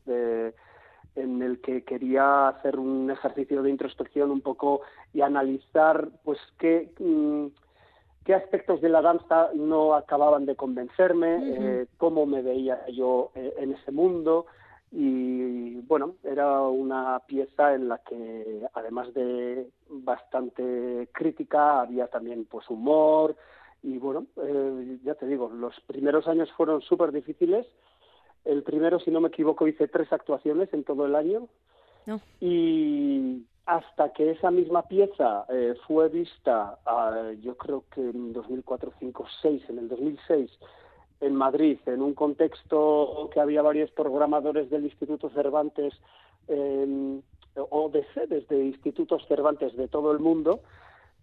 [1.15, 4.81] en el que quería hacer un ejercicio de introspección un poco
[5.13, 7.47] y analizar, pues, qué, mm,
[8.23, 13.53] qué aspectos de la danza no acababan de convencerme, eh, cómo me veía yo eh,
[13.57, 14.45] en ese mundo,
[14.91, 22.69] y bueno, era una pieza en la que además de bastante crítica había también pues
[22.69, 23.35] humor
[23.83, 27.65] y bueno, eh, ya te digo, los primeros años fueron súper difíciles.
[28.45, 31.47] El primero, si no me equivoco, hice tres actuaciones en todo el año.
[32.39, 38.91] Y hasta que esa misma pieza eh, fue vista, ah, yo creo que en 2004,
[38.99, 40.51] 5, 6, en el 2006,
[41.21, 45.93] en Madrid, en un contexto que había varios programadores del Instituto Cervantes
[46.47, 47.21] em,
[47.55, 50.61] o de sedes de institutos Cervantes de todo el mundo,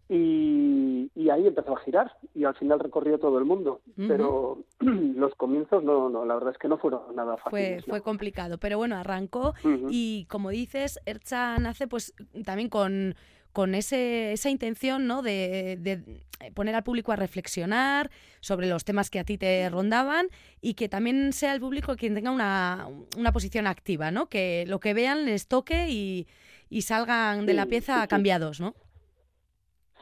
[0.09, 3.83] y, ahí empezó a girar y al final recorrió todo el mundo.
[3.97, 7.85] Pero los comienzos no, no, la verdad es que no fueron nada fáciles.
[7.85, 9.55] Fue, fue complicado, pero bueno, arrancó
[9.90, 13.14] y como dices, Ercha nace pues también con
[13.53, 15.21] con ese, esa intención ¿no?
[15.21, 16.23] de,
[16.55, 18.09] poner al público a reflexionar
[18.40, 20.29] sobre los temas que a ti te rondaban
[20.61, 24.29] y que también sea el público quien tenga una, una posición activa, ¿no?
[24.29, 26.29] que lo que vean les toque y,
[26.71, 28.75] y salgan de la pieza cambiados, ¿no?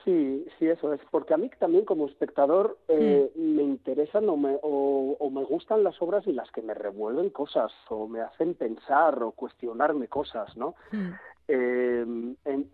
[0.06, 3.56] Sí, sí, eso es, porque a mí también como espectador eh, mm.
[3.56, 7.72] me interesan o me, o, me gustan las obras en las que me revuelven cosas
[7.88, 10.76] o me hacen pensar o cuestionarme cosas, ¿no?
[10.92, 11.10] Mm.
[11.48, 12.70] Eh, en,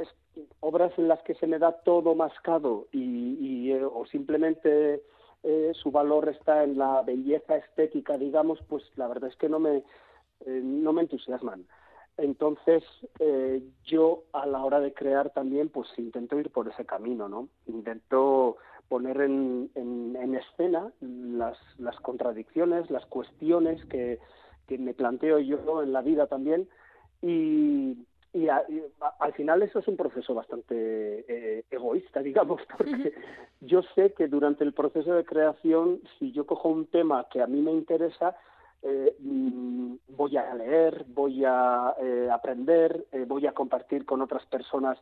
[0.60, 5.02] obras en las que se me da todo mascado y, eh, o simplemente
[5.42, 9.58] eh, su valor está en la belleza estética, digamos, pues la verdad es que no
[9.58, 9.82] me,
[10.44, 11.64] no me entusiasman.
[12.18, 12.84] Entonces,
[13.84, 17.48] yo a la hora de crear también, pues intento ir por ese camino, ¿no?
[17.66, 24.18] Intento poner en, en, escena las, las contradicciones, las cuestiones que,
[24.66, 26.68] que me planteo yo en la vida también
[27.22, 27.96] y,
[28.34, 33.14] y, al final eso es un proceso bastante eh, egoísta, digamos, porque
[33.60, 37.46] yo sé que durante el proceso de creación, si yo cojo un tema que a
[37.46, 38.36] mí me interesa,
[38.82, 44.44] eh, mm, voy a leer, voy a eh, aprender, eh, voy a compartir con otras
[44.46, 44.98] personas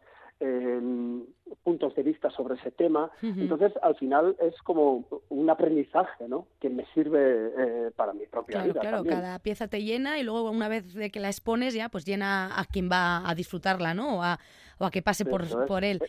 [1.63, 3.11] puntos de vista sobre ese tema.
[3.21, 6.47] Entonces, al final es como un aprendizaje, ¿no?
[6.59, 8.81] Que me sirve para mi propia vida.
[8.81, 12.07] Claro, cada pieza te llena y luego una vez de que la expones ya, pues
[12.07, 14.17] llena a quien va a disfrutarla, ¿no?
[14.17, 14.41] O a,
[14.79, 16.01] o a que pase por, por él.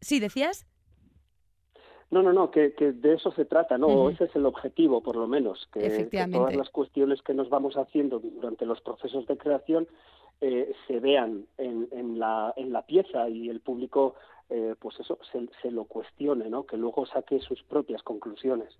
[0.00, 0.66] Sí, ¿decías?
[2.10, 4.10] No, no, no, que, que de eso se trata, ¿no?
[4.10, 8.18] Ese es el objetivo, por lo menos, que, todas las cuestiones que nos vamos haciendo
[8.18, 9.86] durante los procesos de creación
[10.40, 14.16] eh, se vean en, en, la, en la pieza y el público
[14.52, 15.16] eh, pues eso
[15.62, 16.66] se, lo cuestione, ¿no?
[16.66, 18.76] Que luego saque sus propias conclusiones.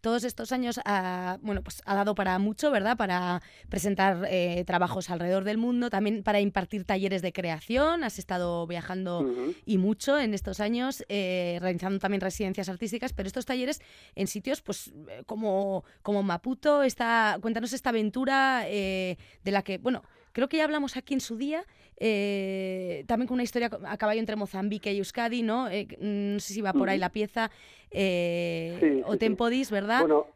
[0.00, 2.96] Todos estos años ha, bueno, pues ha dado para mucho, ¿verdad?
[2.96, 8.02] Para presentar eh, trabajos alrededor del mundo, también para impartir talleres de creación.
[8.02, 9.24] Has estado viajando
[9.64, 13.80] y mucho en estos años, eh, realizando también residencias artísticas, pero estos talleres
[14.16, 14.92] en sitios, pues
[15.26, 20.02] como, como Maputo, está, cuéntanos esta aventura de la que, bueno,
[20.38, 21.64] creo que ya hablamos aquí en su día,
[21.96, 25.68] eh, también con una historia a caballo entre Mozambique y Euskadi, ¿no?
[25.68, 27.50] Eh, no sé si va por ahí la pieza,
[27.90, 30.02] eh, o Tempodis, ¿verdad?
[30.02, 30.28] Bueno,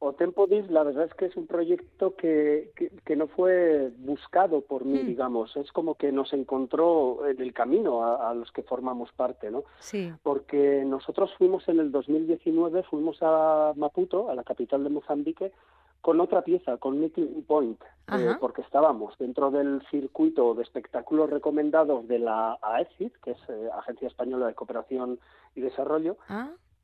[0.00, 2.70] O Tempodis, la verdad es que es un proyecto que,
[3.04, 5.56] que, no fue buscado por mí, digamos.
[5.56, 9.64] Es como que nos encontró en el camino a, a, los que formamos parte, ¿no?
[9.80, 10.12] Sí.
[10.22, 15.52] Porque nosotros fuimos en el 2019, fuimos a Maputo, a la capital de Mozambique,
[16.00, 17.82] con otra pieza, con Meeting Point,
[18.12, 23.68] eh, porque estábamos dentro del circuito de espectáculos recomendados de la AECID, que es eh,
[23.76, 25.18] Agencia Española de Cooperación
[25.54, 26.16] y Desarrollo.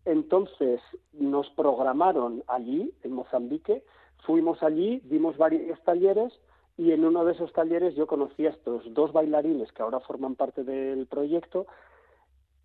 [0.05, 0.81] Entonces
[1.13, 3.85] nos programaron allí, en Mozambique,
[4.25, 6.33] fuimos allí, dimos varios talleres
[6.77, 10.35] y en uno de esos talleres yo conocí a estos dos bailarines que ahora forman
[10.35, 11.67] parte del proyecto,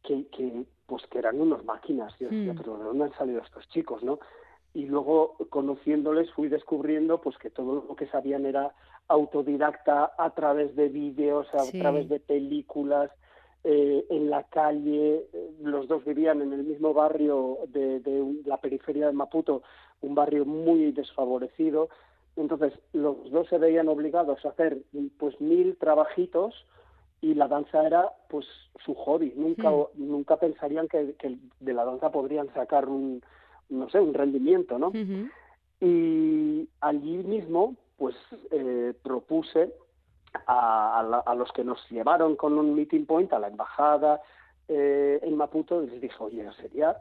[0.04, 2.14] que, que pues que eran unas máquinas.
[2.20, 2.58] Yo decía, hmm.
[2.58, 4.20] pero ¿de dónde han salido estos chicos, no?
[4.74, 8.74] y luego conociéndoles fui descubriendo pues que todo lo que sabían era
[9.08, 13.10] autodidacta a través de vídeos, a través de películas,
[13.64, 18.58] eh, en la calle, eh, los dos vivían en el mismo barrio de, de, la
[18.58, 19.64] periferia de Maputo,
[20.02, 21.90] un barrio muy desfavorecido,
[22.36, 24.78] entonces los dos se veían obligados a hacer
[25.18, 26.66] pues mil trabajitos
[27.22, 28.46] y la danza era pues
[28.86, 29.88] su hobby, nunca, hmm.
[29.96, 33.22] nunca pensarían que, que de la danza podrían sacar un,
[33.70, 34.92] no sé, un rendimiento, ¿no?
[35.82, 38.16] Y allí mismo, pues,
[38.52, 39.74] eh, propuse
[40.48, 44.22] a, los que nos llevaron con un meeting point a la embajada
[44.68, 46.98] eh, en Maputo, les dije, oye, sería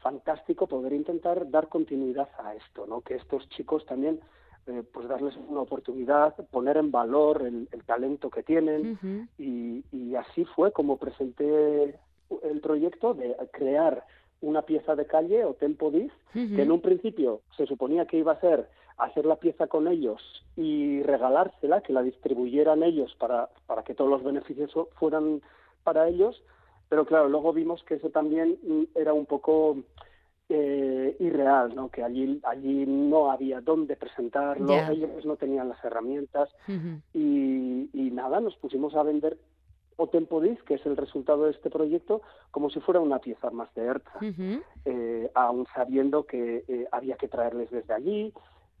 [0.00, 3.02] fantástico poder intentar dar continuidad a esto, ¿no?
[3.02, 4.20] Que estos chicos también,
[4.66, 10.44] eh, pues darles una oportunidad, poner en valor el, talento que tienen y, y, así
[10.44, 11.98] fue como presenté
[12.42, 14.04] el proyecto de crear
[14.40, 18.32] una pieza de calle o tempo dis, que en un principio se suponía que iba
[18.32, 18.68] a ser
[19.04, 20.20] hacer la pieza con ellos
[20.56, 25.40] y regalársela, que la distribuyeran ellos para, para que todos los beneficios fueran
[25.82, 26.42] para ellos,
[26.88, 28.58] pero claro, luego vimos que eso también
[28.94, 29.78] era un poco
[30.48, 31.88] eh, irreal, ¿no?
[31.88, 36.50] que allí, allí no había dónde presentarlo, ellos no tenían las herramientas
[37.14, 39.38] y, y nada, nos pusimos a vender
[40.00, 43.72] o Tempodis, que es el resultado de este proyecto, como si fuera una pieza más
[43.74, 44.18] de ERTA,
[44.86, 48.32] eh, aún sabiendo que eh, había que traerles desde allí,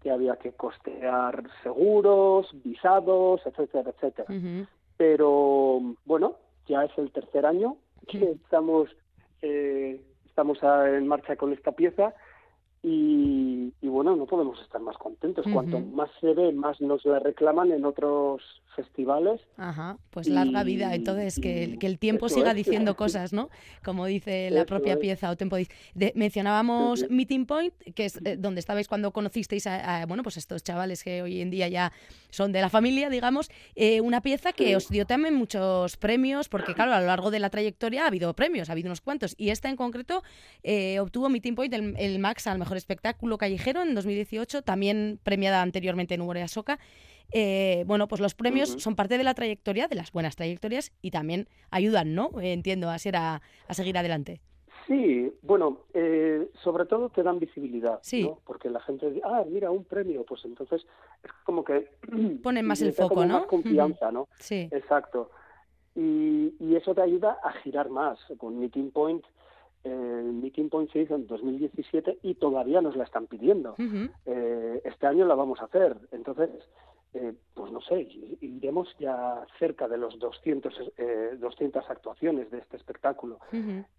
[0.02, 4.28] que había que costear seguros, visados, etcétera, etcétera.
[4.96, 6.36] Pero bueno,
[6.66, 7.76] ya es el tercer año
[8.06, 8.88] que estamos
[9.42, 12.14] eh, estamos en marcha con esta pieza
[12.82, 15.44] y, bueno, no podemos estar más contentos.
[15.52, 18.42] Cuanto más se ve, más nos la reclaman en otros
[18.74, 19.42] festivales.
[19.58, 20.94] Ajá, pues larga vida.
[20.94, 23.50] Entonces, que, que el tiempo siga diciendo cosas, ¿no?
[23.84, 25.56] Como dice la propia pieza o Tempo.
[25.94, 30.62] De, mencionábamos Meeting Point, que es eh, donde estabais cuando conocisteis a, bueno, pues estos
[30.62, 31.92] chavales que hoy en día ya
[32.30, 33.50] son de la familia, digamos.
[33.74, 37.40] Eh, una pieza que os dio también muchos premios, porque claro, a lo largo de
[37.40, 39.34] la trayectoria ha habido premios, ha habido unos cuantos.
[39.36, 40.22] Y esta en concreto
[40.62, 45.62] eh, obtuvo Meeting Point el, el Max al mejor espectáculo callejero en 2018, también premiada
[45.62, 46.78] anteriormente en Urea Soca.
[47.32, 51.10] Eh, bueno, pues los premios son parte de la trayectoria, de las buenas trayectorias, y
[51.10, 52.30] también ayudan, ¿no?
[52.40, 53.40] entiendo, a, ser a,
[53.70, 54.40] seguir adelante.
[54.86, 58.24] Sí, bueno, eh, sobre todo te dan visibilidad, sí.
[58.24, 58.40] ¿no?
[58.44, 60.84] Porque la gente dice, ah, mira, un premio, pues entonces
[61.22, 61.88] es como que...
[62.42, 63.40] Ponen más el foco, ¿no?
[63.40, 64.26] Más confianza, ¿no?
[64.40, 64.68] Sí.
[64.72, 65.30] Exacto.
[65.94, 68.18] Y, y, eso te ayuda a girar más.
[68.38, 69.24] Con Meeting Point
[69.84, 73.74] el Meeting Point se hizo en 2017 y todavía nos la están pidiendo.
[74.26, 75.96] Eh, este año la vamos a hacer.
[76.12, 76.50] Entonces,
[77.14, 78.06] eh, pues no sé,
[78.40, 83.38] iremos ya cerca de los 200, eh, 200 actuaciones de este espectáculo.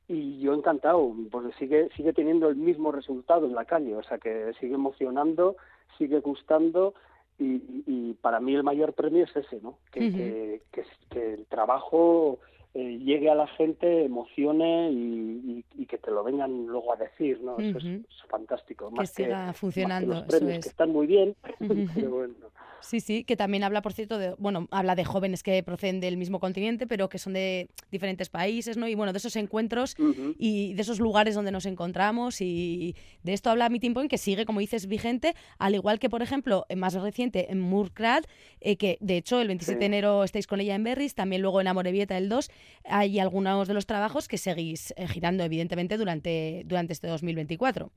[0.08, 4.20] Y yo encantado, porque sigue, sigue teniendo el mismo resultado en la calle, o sea
[4.20, 5.56] que sigue emocionando,
[5.98, 6.94] sigue gustando.
[7.40, 9.80] Y, para mí el mayor premio es ese, ¿no?
[9.92, 10.62] que,
[11.10, 12.38] que el trabajo
[12.74, 17.58] eh, llegue a la gente, emocione y, que te lo vengan luego a decir, ¿no?
[17.58, 18.90] Eso es, fantástico.
[18.98, 21.36] que siga funcionando, los premios, que están muy bien,
[21.94, 22.34] pero bueno.
[22.82, 26.18] Sí, sí, que también habla, por cierto, de, bueno, habla de jóvenes que proceden del
[26.18, 28.88] mismo continente, pero que son de diferentes países, ¿no?
[28.88, 29.96] Y bueno, de esos encuentros
[30.38, 34.46] y de esos lugares donde nos encontramos y de esto habla Meeting Point, que sigue,
[34.46, 38.24] como dices, vigente, al igual que, por ejemplo, más reciente, en Murkrad,
[38.60, 41.62] eh, que de hecho el 27 de enero estáis con ella en Berris, también luego
[41.62, 42.50] en Amorebieta el 2,
[42.84, 47.92] hay algunos de los trabajos que seguís eh, girando, evidentemente, durante, durante este 2024.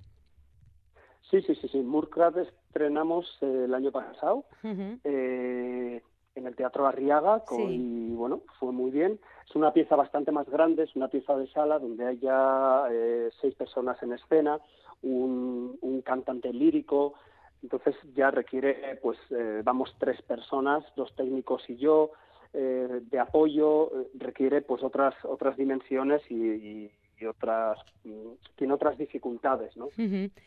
[1.31, 1.79] Sí, sí, sí, sí.
[1.79, 6.01] Murkrad estrenamos eh, el año pasado eh,
[6.35, 9.19] en el Teatro Arriaga y bueno, fue muy bien.
[9.49, 13.31] Es una pieza bastante más grande, es una pieza de sala donde hay ya eh,
[13.41, 14.61] seis personas en escena,
[15.03, 17.15] un, un, cantante lírico,
[17.63, 19.19] entonces ya requiere, pues
[19.65, 22.13] vamos tres personas, dos técnicos y yo,
[22.55, 26.91] de apoyo, requiere pues otras otras dimensiones y
[27.21, 29.89] y otras mm, tiene otras dificultades, ¿no?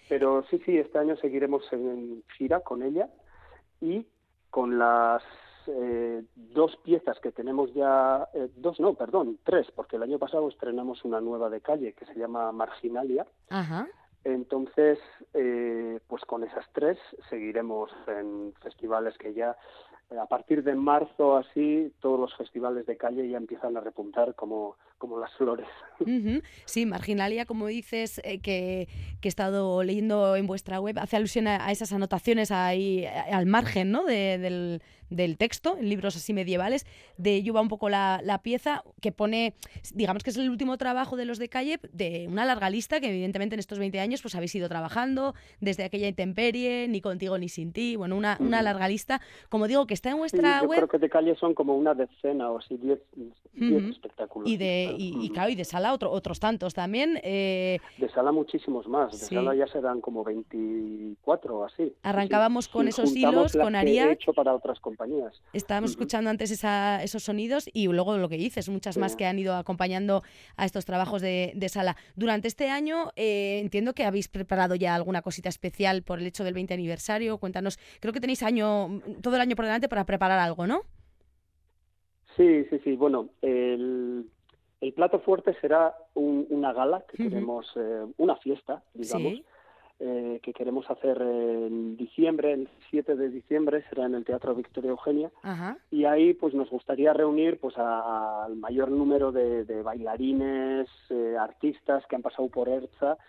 [0.09, 3.09] Pero sí, sí, este año seguiremos en gira con ella
[3.81, 4.05] y
[4.49, 5.23] con las
[5.67, 10.47] eh, dos piezas que tenemos ya, eh, dos no, perdón, tres, porque el año pasado
[10.49, 13.25] estrenamos una nueva de calle que se llama Marginalia.
[14.23, 14.99] Entonces,
[15.33, 16.97] eh, pues con esas tres
[17.29, 19.55] seguiremos en festivales que ya
[20.15, 24.77] a partir de marzo así todos los festivales de calle ya empiezan a repuntar como,
[24.97, 25.67] como las flores.
[26.65, 28.87] Sí, Marginalia, como dices, eh, que,
[29.19, 33.91] que, he estado leyendo en vuestra web, hace alusión a, esas anotaciones ahí al margen
[33.91, 34.05] ¿no?
[34.05, 36.85] del, del texto, en libros así medievales.
[37.17, 39.55] De ello va un poco la, pieza que pone,
[39.93, 43.09] digamos que es el último trabajo de los de calle, de una larga lista que
[43.09, 47.49] evidentemente en estos 20 años pues habéis ido trabajando desde aquella intemperie, ni contigo ni
[47.49, 49.21] sin ti, bueno, una, una larga lista.
[49.49, 50.77] Como digo, que está en vuestra yo web.
[50.77, 52.99] creo que de calle son como una decena o así, 10
[53.89, 54.49] espectáculos.
[54.49, 57.19] Y de, y, claro, y de sala otro, otros tantos también.
[57.23, 57.79] Eh...
[57.97, 61.93] De sala muchísimos más, de sala ya serán como 24 o así.
[62.03, 64.11] Arrancábamos con esos hilos, con Arias.
[64.11, 64.79] hecho para otras
[65.53, 69.55] Estábamos escuchando antes esos sonidos y luego lo que dices, muchas más que han ido
[69.55, 70.23] acompañando
[70.55, 71.97] a estos trabajos de, sala.
[72.15, 76.43] Durante este año eh, entiendo que habéis preparado ya alguna cosita especial por el hecho
[76.43, 77.37] del 20 aniversario.
[77.37, 80.83] Cuéntanos, creo que tenéis año todo el año por delante para preparar algo, ¿no?
[82.37, 82.95] Sí, sí, sí.
[82.95, 84.25] Bueno, el
[84.97, 89.43] plato fuerte será una gala que queremos, eh, una fiesta, digamos,
[89.99, 94.89] eh, que queremos hacer en diciembre, el 7 de diciembre, será en el Teatro Victoria
[94.89, 95.29] Eugenia.
[95.91, 102.15] Y ahí pues nos gustaría reunir pues al mayor número de, bailarines, eh, artistas que
[102.15, 103.19] han pasado por ERZA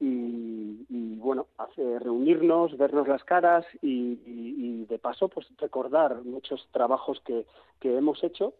[0.00, 7.44] y, bueno, hacer, reunirnos, vernos las caras y, de paso pues recordar muchos trabajos que,
[7.78, 8.54] que hemos hecho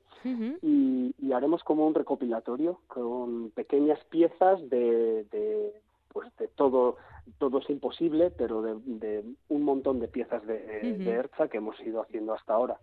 [0.62, 5.72] y, haremos como un recopilatorio con pequeñas piezas de, de
[6.09, 6.97] pues de todo
[7.39, 10.59] todo es imposible pero de, un montón de piezas de,
[10.99, 12.78] de Erza que hemos ido haciendo hasta ahora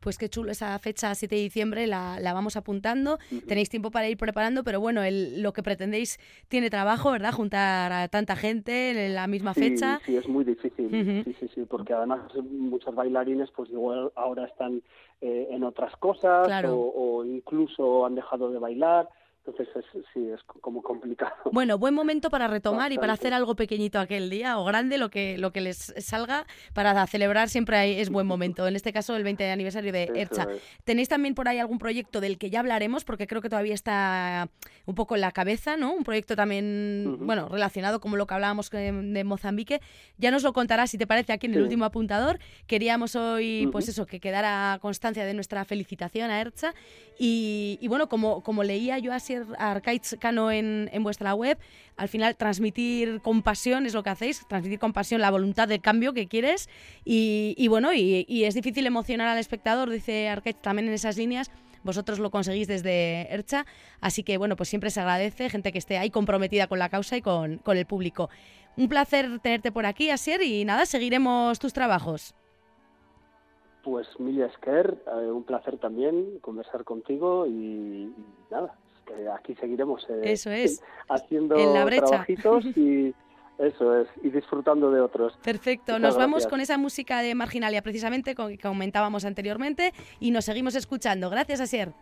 [0.00, 3.18] pues qué chulo esa fecha 7 de diciembre, la, vamos apuntando.
[3.46, 6.18] Tenéis tiempo para ir preparando, pero bueno, lo que pretendéis
[6.48, 7.32] tiene trabajo, ¿verdad?
[7.32, 10.00] Juntar a tanta gente en la misma fecha.
[10.04, 10.90] Sí, es muy difícil,
[11.24, 12.20] sí, sí, sí, porque además
[12.50, 14.82] muchos bailarines pues igual ahora están
[15.20, 19.08] eh, en otras cosas o incluso han dejado de bailar
[19.48, 21.32] entonces sí, es como complicado.
[21.58, 25.08] Bueno, buen momento para retomar y para hacer algo pequeñito aquel día o grande, lo
[25.10, 28.68] que, lo que les salga para celebrar siempre es buen momento.
[28.68, 30.46] En este caso, el 20 aniversario de Ercha.
[30.84, 33.04] ¿Tenéis también por ahí algún proyecto del que ya hablaremos?
[33.04, 34.48] Porque creo que todavía está
[34.86, 35.92] un poco en la cabeza, ¿no?
[35.92, 39.80] Un proyecto también, bueno, relacionado como lo que hablábamos de, Mozambique.
[40.18, 42.38] Ya nos lo contarás, si te parece, aquí en el último apuntador.
[42.66, 46.74] Queríamos hoy, pues eso, que quedara constancia de nuestra felicitación a Ercha.
[47.18, 51.58] Y, y bueno, como, como leía yo así Arcaiz Cano en, vuestra web,
[51.96, 56.28] al final transmitir compasión es lo que hacéis, transmitir compasión, la voluntad de cambio que
[56.28, 56.68] quieres
[57.04, 61.50] y, bueno, y, es difícil emocionar al espectador, dice Arcaiz también en esas líneas,
[61.82, 63.64] vosotros lo conseguís desde Ercha,
[64.00, 67.16] así que bueno, pues siempre se agradece gente que esté ahí comprometida con la causa
[67.16, 68.28] y con, el público.
[68.76, 72.34] Un placer tenerte por aquí, Asier, y nada, seguiremos tus trabajos.
[73.82, 78.12] Pues Milia Esquer, eh, un placer también conversar contigo y
[78.50, 78.76] nada,
[79.34, 80.82] aquí seguiremos eh, eso es.
[81.08, 83.14] haciendo trabajitos y
[83.58, 85.36] eso es, y disfrutando de otros.
[85.42, 90.74] Perfecto, nos vamos con esa música de Marginalia, precisamente que comentábamos anteriormente, y nos seguimos
[90.74, 91.28] escuchando.
[91.30, 91.92] Gracias, Asier.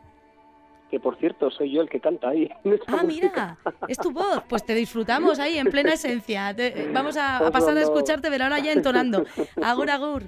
[0.91, 2.49] Que por cierto, soy yo el que canta ahí.
[2.87, 4.45] ah, mira, es tu voz.
[4.49, 6.55] Pues te disfrutamos ahí en plena esencia.
[6.93, 9.25] vamos a, pasar a escucharte, pero ahora ya entonando.
[9.63, 10.23] Agur, agur.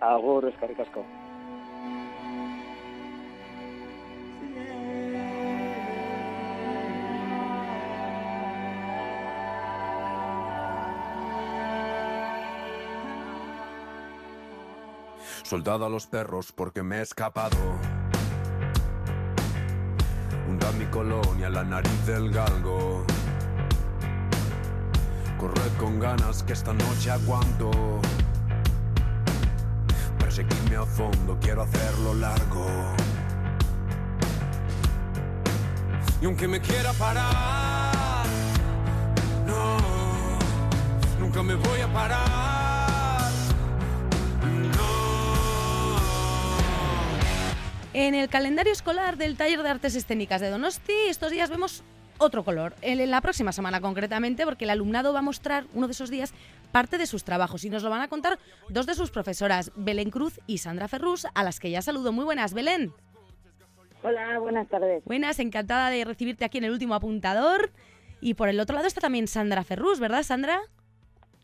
[0.00, 1.04] Agur, escaricasco.
[15.48, 17.56] Soldado a los perros porque me he escapado.
[20.46, 23.02] Hunda mi colonia, la nariz del galgo.
[25.38, 27.70] Corred con ganas que esta noche aguanto.
[30.18, 32.66] Perseguirme a fondo, quiero hacerlo largo.
[36.20, 38.26] Y aunque me quiera parar,
[39.46, 39.78] no,
[41.18, 42.57] nunca me voy a parar.
[47.94, 51.82] En el calendario escolar del Taller de Artes Escénicas de Donosti, estos días vemos
[52.18, 52.74] otro color.
[52.82, 56.34] En la próxima semana concretamente, porque el alumnado va a mostrar uno de esos días
[56.70, 60.10] parte de sus trabajos y nos lo van a contar dos de sus profesoras, Belén
[60.10, 62.12] Cruz y Sandra Ferrus, a las que ya saludo.
[62.12, 62.92] Muy buenas, Belén.
[64.02, 65.02] Hola, buenas tardes.
[65.06, 67.72] Buenas, encantada de recibirte aquí en el último apuntador.
[68.20, 70.60] Y por el otro lado está también Sandra Ferrus, ¿verdad, Sandra?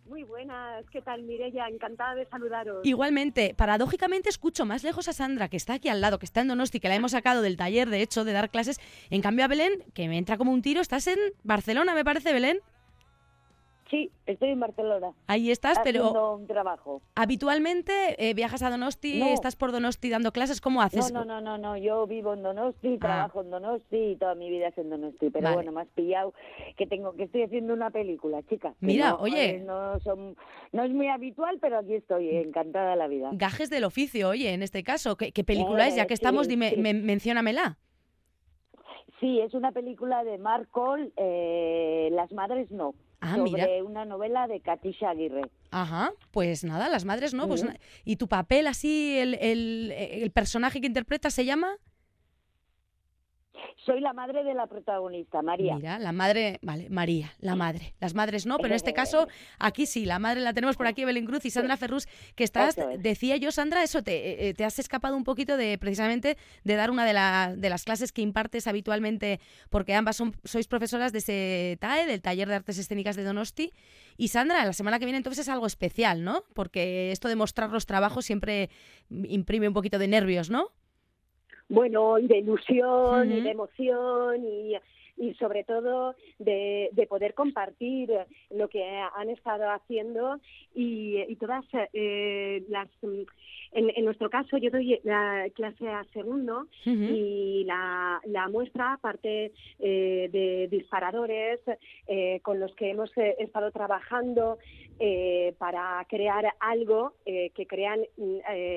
[0.06, 1.66] Muy buenas, ¿qué tal Mirella?
[1.66, 2.84] Encantada de saludaros.
[2.84, 6.48] Igualmente, paradójicamente escucho más lejos a Sandra, que está aquí al lado, que está en
[6.48, 8.78] Donosti, que la hemos sacado del taller, de hecho, de dar clases.
[9.08, 12.34] En cambio a Belén, que me entra como un tiro, estás en Barcelona, me parece,
[12.34, 12.58] Belén.
[13.94, 15.12] Sí, estoy en Barcelona.
[15.28, 17.00] Ahí estás, pero un trabajo.
[17.14, 21.12] habitualmente eh, viajas a Donosti, estás por Donosti dando clases, ¿cómo haces?
[21.12, 22.98] No, no, no, no, yo vivo en Donosti, ah.
[22.98, 26.34] trabajo en Donosti y toda mi vida es en Donosti, pero bueno, me has pillado
[26.76, 28.74] que tengo que estoy haciendo una película, chica.
[28.80, 29.94] Mira, oye, eh, no
[30.72, 33.30] no es muy habitual, pero aquí estoy, encantada de la vida.
[33.34, 35.94] Gajes del oficio, oye, en este caso, ¿qué, película es?
[35.94, 37.78] Ya que eh, estamos, dime, menciónamela.
[39.20, 41.12] Sí, es una película de Mark Cole,
[42.10, 42.92] Las madres no.
[43.24, 45.42] Ah, sobre una novela de Katisha Aguirre.
[45.70, 47.48] Ajá, pues nada, las madres no.
[47.48, 47.64] Pues,
[48.04, 51.78] ¿Y tu papel así, el, el, el personaje que interpreta se llama?
[53.84, 55.76] Soy la madre de la protagonista, María.
[55.76, 57.94] Mira, la madre, vale, María, la madre.
[58.00, 59.28] Las madres no, pero en este caso,
[59.58, 62.76] aquí sí, la madre la tenemos por aquí, Belén Cruz y Sandra Ferrus, que estás,
[62.98, 66.90] decía yo, Sandra, eso, te, eh, te, has escapado un poquito de, precisamente, de dar
[66.90, 69.40] una de, la, de las clases que impartes habitualmente,
[69.70, 73.72] porque ambas son, sois profesoras de ese TAE, del Taller de Artes Escénicas de Donosti.
[74.16, 76.44] Y Sandra, la semana que viene entonces es algo especial, ¿no?
[76.54, 78.70] Porque esto de mostrar los trabajos siempre
[79.10, 80.70] imprime un poquito de nervios, ¿no?
[81.68, 84.74] Bueno, y de ilusión y de emoción y,
[85.16, 88.10] y sobre todo de, de poder compartir
[88.50, 90.38] lo que han estado haciendo.
[90.74, 92.88] Y, y todas eh, las...
[93.76, 96.68] En, en nuestro caso, yo doy la clase a segundo
[97.12, 99.50] y la, la muestra, aparte
[99.80, 101.58] eh, de disparadores
[102.06, 104.58] eh, con los que hemos eh, estado trabajando
[105.00, 108.00] eh, para crear algo eh, que crean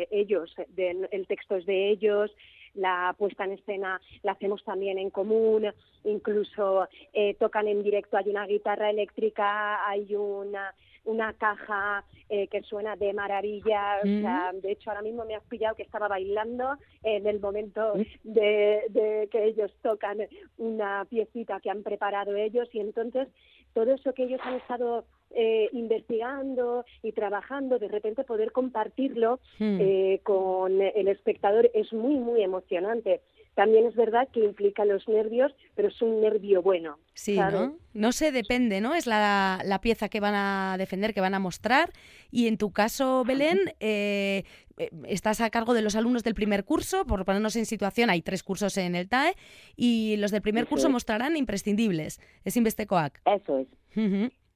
[0.09, 2.31] ellos, de- el texto es de ellos,
[2.77, 5.67] la puesta en escena la hacemos también en común,
[6.03, 10.73] incluso eh, tocan en directo, hay una guitarra eléctrica, hay una
[11.07, 15.43] una caja eh, que suena de maravilla, o sea, de hecho ahora mismo me has
[15.45, 20.17] pillado que estaba bailando en el momento de, de que ellos tocan
[20.57, 23.29] una piecita que han preparado ellos y entonces
[23.77, 29.77] todo eso que ellos han estado eh, investigando y trabajando, de repente poder compartirlo Hmm.
[29.79, 33.21] eh, con el espectador es muy, muy emocionante.
[33.57, 36.99] También es verdad que implica los nervios, pero es un nervio bueno.
[37.15, 37.59] Sí, ¿sabes?
[37.59, 37.75] ¿no?
[37.95, 38.93] No se depende, ¿no?
[38.93, 41.91] Es la, la pieza que van a defender, que van a mostrar.
[42.29, 44.43] Y en tu caso, Belén, eh,
[44.77, 48.21] eh, estás a cargo de los alumnos del primer curso, por ponernos en situación, hay
[48.21, 49.33] tres cursos en el TAE,
[49.75, 50.93] y los del primer Eso curso es.
[50.93, 52.19] mostrarán imprescindibles.
[52.45, 53.19] Es Investecoac.
[53.25, 53.67] Eso es.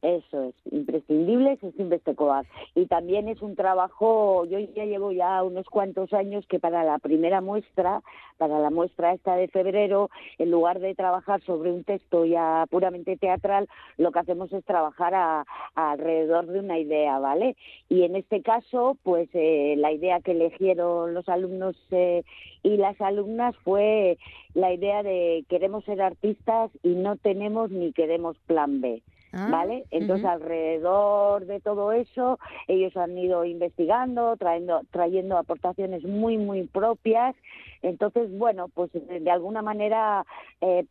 [0.01, 2.47] Eso es, imprescindibles es Investecoac.
[2.73, 6.97] Y también es un trabajo, yo ya llevo ya unos cuantos años que para la
[6.97, 8.01] primera muestra,
[8.39, 13.15] para la muestra esta de febrero, en lugar de trabajar sobre un texto ya puramente
[13.15, 15.45] teatral, lo que hacemos es trabajar a-
[15.75, 17.55] a alrededor de una idea, ¿vale?
[17.87, 22.23] Y en este caso, pues eh, la idea que eligieron los alumnos eh,
[22.63, 24.17] y las alumnas fue
[24.55, 29.03] la idea de queremos ser artistas y no tenemos ni queremos plan B.
[29.33, 29.85] Ah, ¿Vale?
[29.91, 37.35] Entonces, alrededor de todo eso, ellos han ido investigando, trayendo, trayendo aportaciones muy, muy propias.
[37.81, 40.25] Entonces, bueno, pues de alguna manera,
[40.59, 40.85] eh,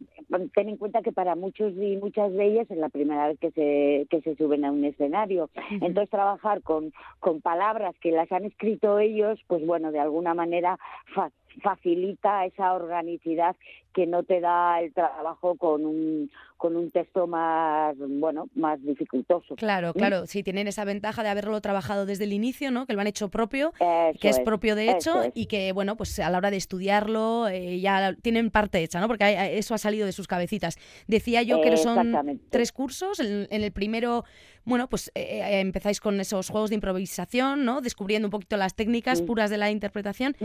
[0.54, 3.50] ten en cuenta que para muchos y muchas de ellas es la primera vez que
[3.52, 5.50] se, que se suben a un escenario.
[5.70, 10.78] Entonces, trabajar con, con palabras que las han escrito ellos, pues bueno, de alguna manera
[11.14, 11.30] fa-
[11.62, 13.56] facilita esa organicidad
[13.92, 19.56] que no te da el trabajo con un con un texto más bueno más dificultoso
[19.56, 19.98] Claro, ¿Mm?
[19.98, 22.86] claro, sí, tienen esa ventaja de haberlo trabajado desde el inicio, ¿no?
[22.86, 25.32] Que lo han hecho propio, Eso que es es, propio de hecho es.
[25.34, 29.08] y que, bueno, pues a la hora de estudiarlo eh, ya tienen parte hecha, ¿no?
[29.08, 30.76] Porque eso ha salido de sus cabecitas.
[31.08, 33.18] Decía yo que son tres cursos.
[33.20, 34.24] En, en el primero,
[34.64, 37.80] bueno, pues eh, eh, empezáis con esos juegos de improvisación, ¿no?
[37.80, 40.36] Descubriendo un poquito las técnicas puras de la interpretación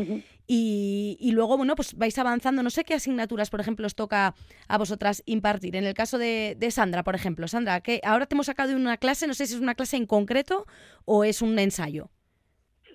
[0.48, 2.64] y, y luego, bueno, pues vais avanzando.
[2.64, 4.36] No sé qué asignaturas, por ejemplo, os toca
[4.68, 5.76] a vosotras impartir.
[5.76, 7.48] En el caso de, de Sandra, por ejemplo.
[7.48, 9.98] Sandra, que ahora te hemos sacado de una clase, no sé si es una clase
[9.98, 10.66] en concreto
[11.06, 12.10] o es un ensayo.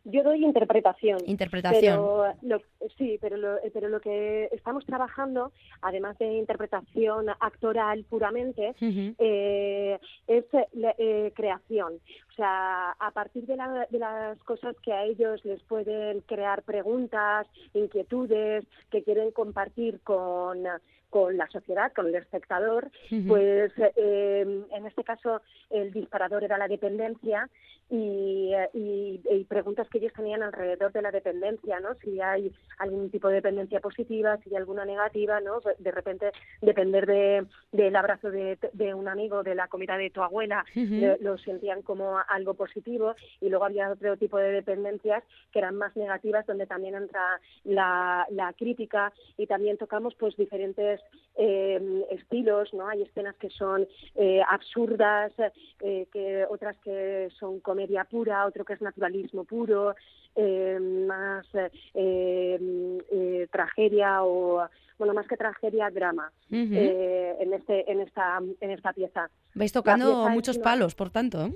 [0.05, 1.19] Yo doy interpretación.
[1.27, 1.81] Interpretación.
[1.81, 2.61] Pero lo-
[2.99, 8.75] sí, pero lo, pero lo que estamos trabajando, además de interpretación actoral puramente,
[9.19, 10.67] eh, es eh,
[10.99, 11.95] eh, creación.
[12.31, 16.63] O sea, a partir de, la- de las cosas que a ellos les pueden crear
[16.63, 20.65] preguntas, inquietudes, que quieren compartir con
[21.11, 22.91] con la sociedad, con el espectador,
[23.29, 27.49] pues eh, en este caso el disparador era la dependencia
[27.93, 31.95] y, y- y preguntas que ellos tenían alrededor de la dependencia, ¿no?
[31.97, 35.61] Si hay algún tipo de dependencia positiva, si hay alguna negativa, ¿no?
[35.79, 36.31] De repente
[36.61, 40.65] depender de, del abrazo de, de un amigo, de la comida de tu abuela,
[41.01, 45.75] lo, lo sentían como algo positivo y luego había otro tipo de dependencias que eran
[45.75, 51.00] más negativas donde también entra la, la crítica y también tocamos pues diferentes
[51.37, 52.87] eh, estilos, ¿no?
[52.89, 55.33] Hay escenas que son eh, absurdas,
[55.81, 59.95] eh, que otras que son comedia pura, otro que es naturalismo puro,
[60.37, 68.01] eh, más eh, eh, tragedia o bueno más que tragedia drama eh, en este en
[68.01, 69.31] esta en esta pieza.
[69.55, 71.49] Vais tocando pieza muchos palos, por tanto.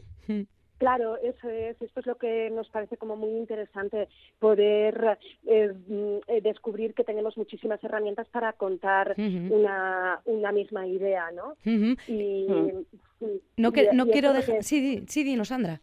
[0.79, 4.09] Claro, eso es, esto es lo que nos parece como muy interesante,
[4.41, 9.15] poder eh, mm, eh, descubrir que tenemos muchísimas herramientas para contar
[9.53, 11.57] una, una misma idea, ¿no?
[12.09, 12.47] Y,
[13.21, 14.57] sí, No, y- que, no y quiero dejar...
[14.57, 15.81] que- Sí, di- sí, dinos, Sandra.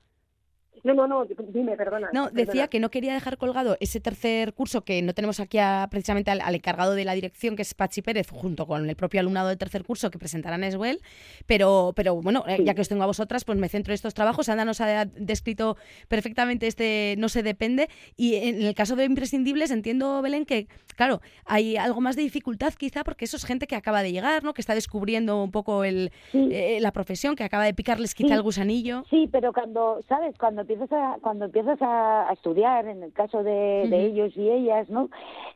[0.83, 2.09] No, no, no, dime, perdona.
[2.13, 5.87] No, decía que no quería dejar colgado ese tercer curso que no tenemos aquí a-
[5.91, 9.19] precisamente al, al encargado de la dirección, que es Pachi Pérez, junto con el propio
[9.19, 10.99] alumnado del tercer curso que presentarán Eswell.
[11.45, 14.13] Pero, pero bueno, eh, ya que os tengo a vosotras, pues me centro en estos
[14.13, 14.49] trabajos.
[14.49, 15.77] Anda nos ha descrito
[16.07, 17.87] perfectamente este No se depende.
[18.17, 22.73] Y en el caso de imprescindibles, entiendo, Belén, que, claro, hay algo más de dificultad
[22.73, 24.53] quizá porque eso es gente que acaba de llegar, ¿no?
[24.53, 28.33] Que está descubriendo un poco el, eh, la profesión, que acaba de picarles quizá Sí.
[28.33, 29.03] el gusanillo.
[29.09, 30.35] Sí, pero cuando, ¿sabes?
[30.39, 34.89] Cuando empiezas a, cuando empiezas a, a estudiar, en el caso de, ellos y ellas,
[34.89, 35.09] ¿no?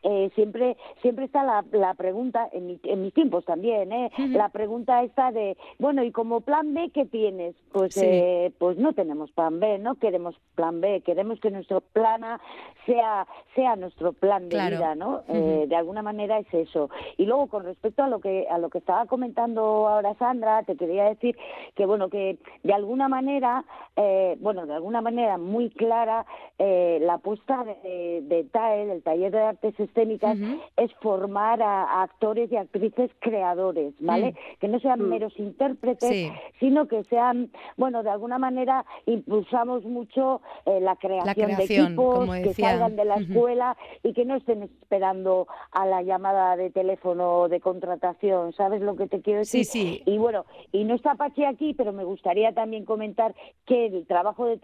[0.03, 4.11] Eh, siempre, siempre está la, la pregunta, en, mi- en mis tiempos también, ¿eh?
[4.31, 7.55] La pregunta esta de, bueno, ¿y como plan B qué tienes?
[7.71, 8.01] Pues, Sí.
[8.03, 12.39] eh, pues no tenemos plan B, no queremos plan B, queremos que nuestro plan A
[12.85, 14.75] sea, sea nuestro plan de Claro.
[14.77, 15.21] vida, ¿no?
[15.27, 16.89] Eh, de alguna manera es eso.
[17.17, 20.75] Y luego, con respecto a lo que, a lo que estaba comentando ahora Sandra, te
[20.75, 21.35] quería decir
[21.75, 23.63] que, bueno, que de alguna manera,
[23.95, 26.25] eh, bueno, de alguna manera muy clara,
[26.57, 30.37] eh, la apuesta de, de TAE, del Taller de Artes Escénicas,
[30.77, 34.31] es formar a, a actores y actrices creadores, ¿vale?
[34.31, 34.59] Mm.
[34.59, 36.31] Que no sean meros intérpretes, Sí.
[36.59, 42.29] sino que sean, bueno, de alguna manera impulsamos mucho eh, la creación, de creación, equipos
[42.37, 47.47] que salgan de la escuela y que no estén esperando a la llamada de teléfono
[47.49, 49.85] de contratación, ¿sabes lo que te quiero Sí, decir?
[49.85, 50.03] sí.
[50.05, 53.35] Y bueno, y no está Pachi aquí, pero me gustaría también comentar
[53.65, 54.57] que el trabajo de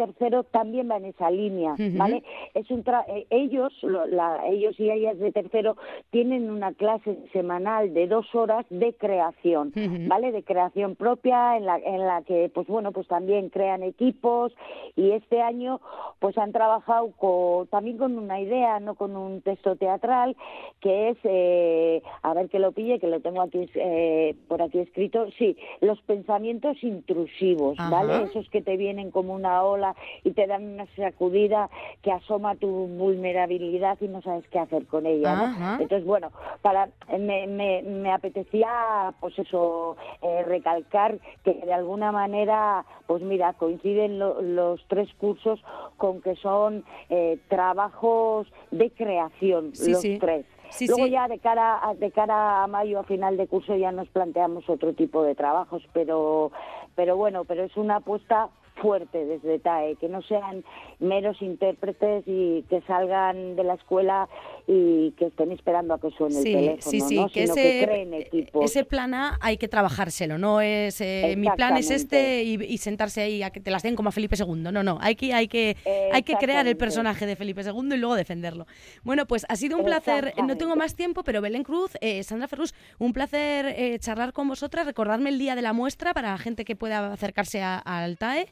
[0.43, 1.75] también va en esa línea.
[1.97, 2.23] ¿vale?
[2.53, 5.75] Es un tra- eh, ellos, lo- la- ellos y ellas de tercero
[6.09, 9.71] tienen una clase semanal de dos horas de creación.
[10.07, 10.31] ¿vale?
[10.31, 14.53] De creación propia en la en la que, pues bueno, pues también crean equipos
[14.95, 15.79] y este año
[16.19, 20.35] pues han trabajado con, también con una idea, no con un texto teatral,
[20.79, 24.79] que es, eh, a ver que lo pille, que lo tengo aquí eh, por aquí
[24.79, 28.13] escrito, sí, los pensamientos intrusivos, ¿vale?
[28.13, 28.23] Ajá.
[28.23, 31.69] Esos que te vienen como una ola y te dan una sacudida
[32.01, 35.45] que asoma tu vulnerabilidad y no sabes qué hacer con ella, ¿no?
[35.79, 42.85] Entonces, bueno, para me, me, me apetecía, pues eso, eh, recalcar que de alguna manera,
[43.07, 45.59] pues mira, coinciden lo- los tres cursos
[45.97, 50.17] con que son eh, trabajos de creación, Sí, los sí.
[50.19, 50.45] tres.
[50.69, 51.11] Sí, Luego sí.
[51.11, 54.69] ya de cara a, de cara a mayo a final de curso ya nos planteamos
[54.69, 56.51] otro tipo de trabajos, pero
[56.95, 60.63] pero bueno, pero es una apuesta fuerte desde TAE, que no sean
[60.99, 64.29] meros intérpretes y que salgan de la escuela
[64.67, 67.27] y que estén esperando a que suene el teléfono, sí, sí, ¿no?
[67.29, 68.65] que sino ese, que creen equipos.
[68.65, 72.77] ese plan A hay que trabajárselo, no es eh, mi plan es este y, y
[72.77, 74.55] sentarse ahí a que te las den como a Felipe II.
[74.71, 75.75] No, no, hay que, hay que,
[76.11, 78.65] hay que crear el personaje de Felipe II y luego defenderlo.
[79.03, 82.47] Bueno, pues ha sido un placer, no tengo más tiempo, pero Belén Cruz, eh, Sandra
[82.47, 86.37] Ferrus, un placer eh, charlar con vosotras, recordarme el día de la muestra para la
[86.37, 88.47] gente que pueda acercarse a- al TAE.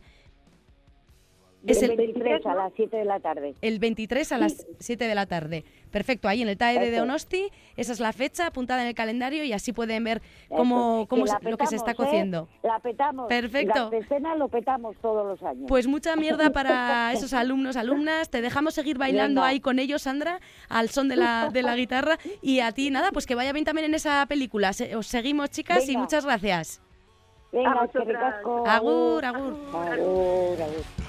[1.67, 3.53] Es el el 23 a las 7 de la tarde.
[3.61, 5.65] el 23 a las 7 de la tarde.
[5.91, 6.95] Perfecto, ahí en el TAE de.
[6.97, 11.25] Donosti, esa es la fecha apuntada en el calendario y así pueden ver cómo, cómo
[11.25, 11.95] que lo que se está ¿eh?
[11.95, 12.47] cociendo.
[12.63, 13.27] La petamos.
[13.27, 13.89] Perfecto.
[13.91, 15.65] La escena lo petamos todos los años.
[15.67, 18.29] Pues mucha mierda para esos alumnos, alumnas.
[18.29, 19.49] Te dejamos seguir bailando Venga.
[19.49, 20.39] ahí con ellos, Sandra,
[20.69, 22.19] al son de la, de la guitarra.
[22.41, 24.71] Y a ti, nada, pues que vaya bien también en esa película.
[24.73, 26.81] Se- Os seguimos, chicas, y muchas gracias.
[27.51, 28.63] Venga, que ricasco.
[28.67, 29.57] Agur, agur.
[29.73, 31.08] Agur, agur.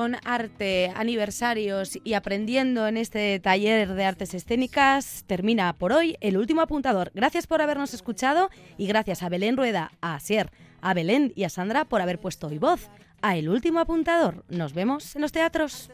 [0.00, 6.38] Con arte, aniversarios y aprendiendo en este taller de artes escénicas, termina por hoy el
[6.38, 7.10] último apuntador.
[7.14, 8.48] Gracias por habernos escuchado
[8.78, 12.46] y gracias a Belén Rueda, a Asier, a Belén y a Sandra por haber puesto
[12.46, 12.88] hoy voz
[13.20, 14.42] a El último apuntador.
[14.48, 15.90] Nos vemos en los teatros.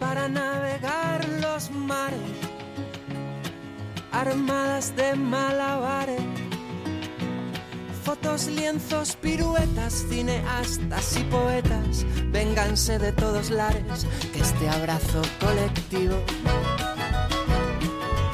[0.00, 2.20] para navegar los mares,
[4.10, 6.35] armadas de malabares,
[8.06, 16.14] fotos, lienzos, piruetas, cineastas y poetas, vénganse de todos lares, que este abrazo colectivo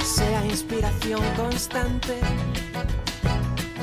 [0.05, 2.21] sea inspiración constante,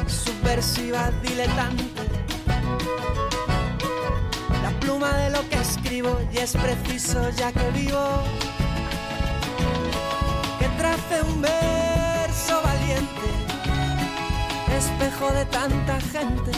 [0.06, 2.04] subversiva, diletante.
[4.62, 8.06] La pluma de lo que escribo y es preciso ya que vivo
[10.60, 11.89] que trace un valiente,
[14.80, 16.52] espejo de tanta gente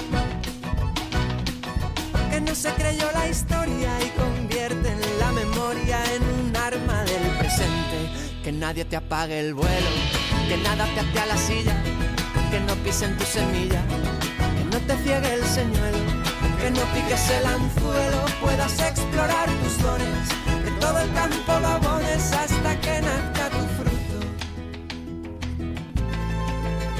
[2.29, 7.37] que no se creyó la historia y convierte en la memoria en un arma del
[7.39, 7.97] presente.
[8.43, 9.91] Que nadie te apague el vuelo,
[10.47, 11.75] que nada te ate la silla,
[12.51, 13.81] que no pisen tu semilla,
[14.57, 16.21] que no te ciegue el señuelo
[16.61, 20.27] que no piques el anzuelo, puedas explorar tus dones,
[20.63, 23.20] que todo el campo lo hasta que nazca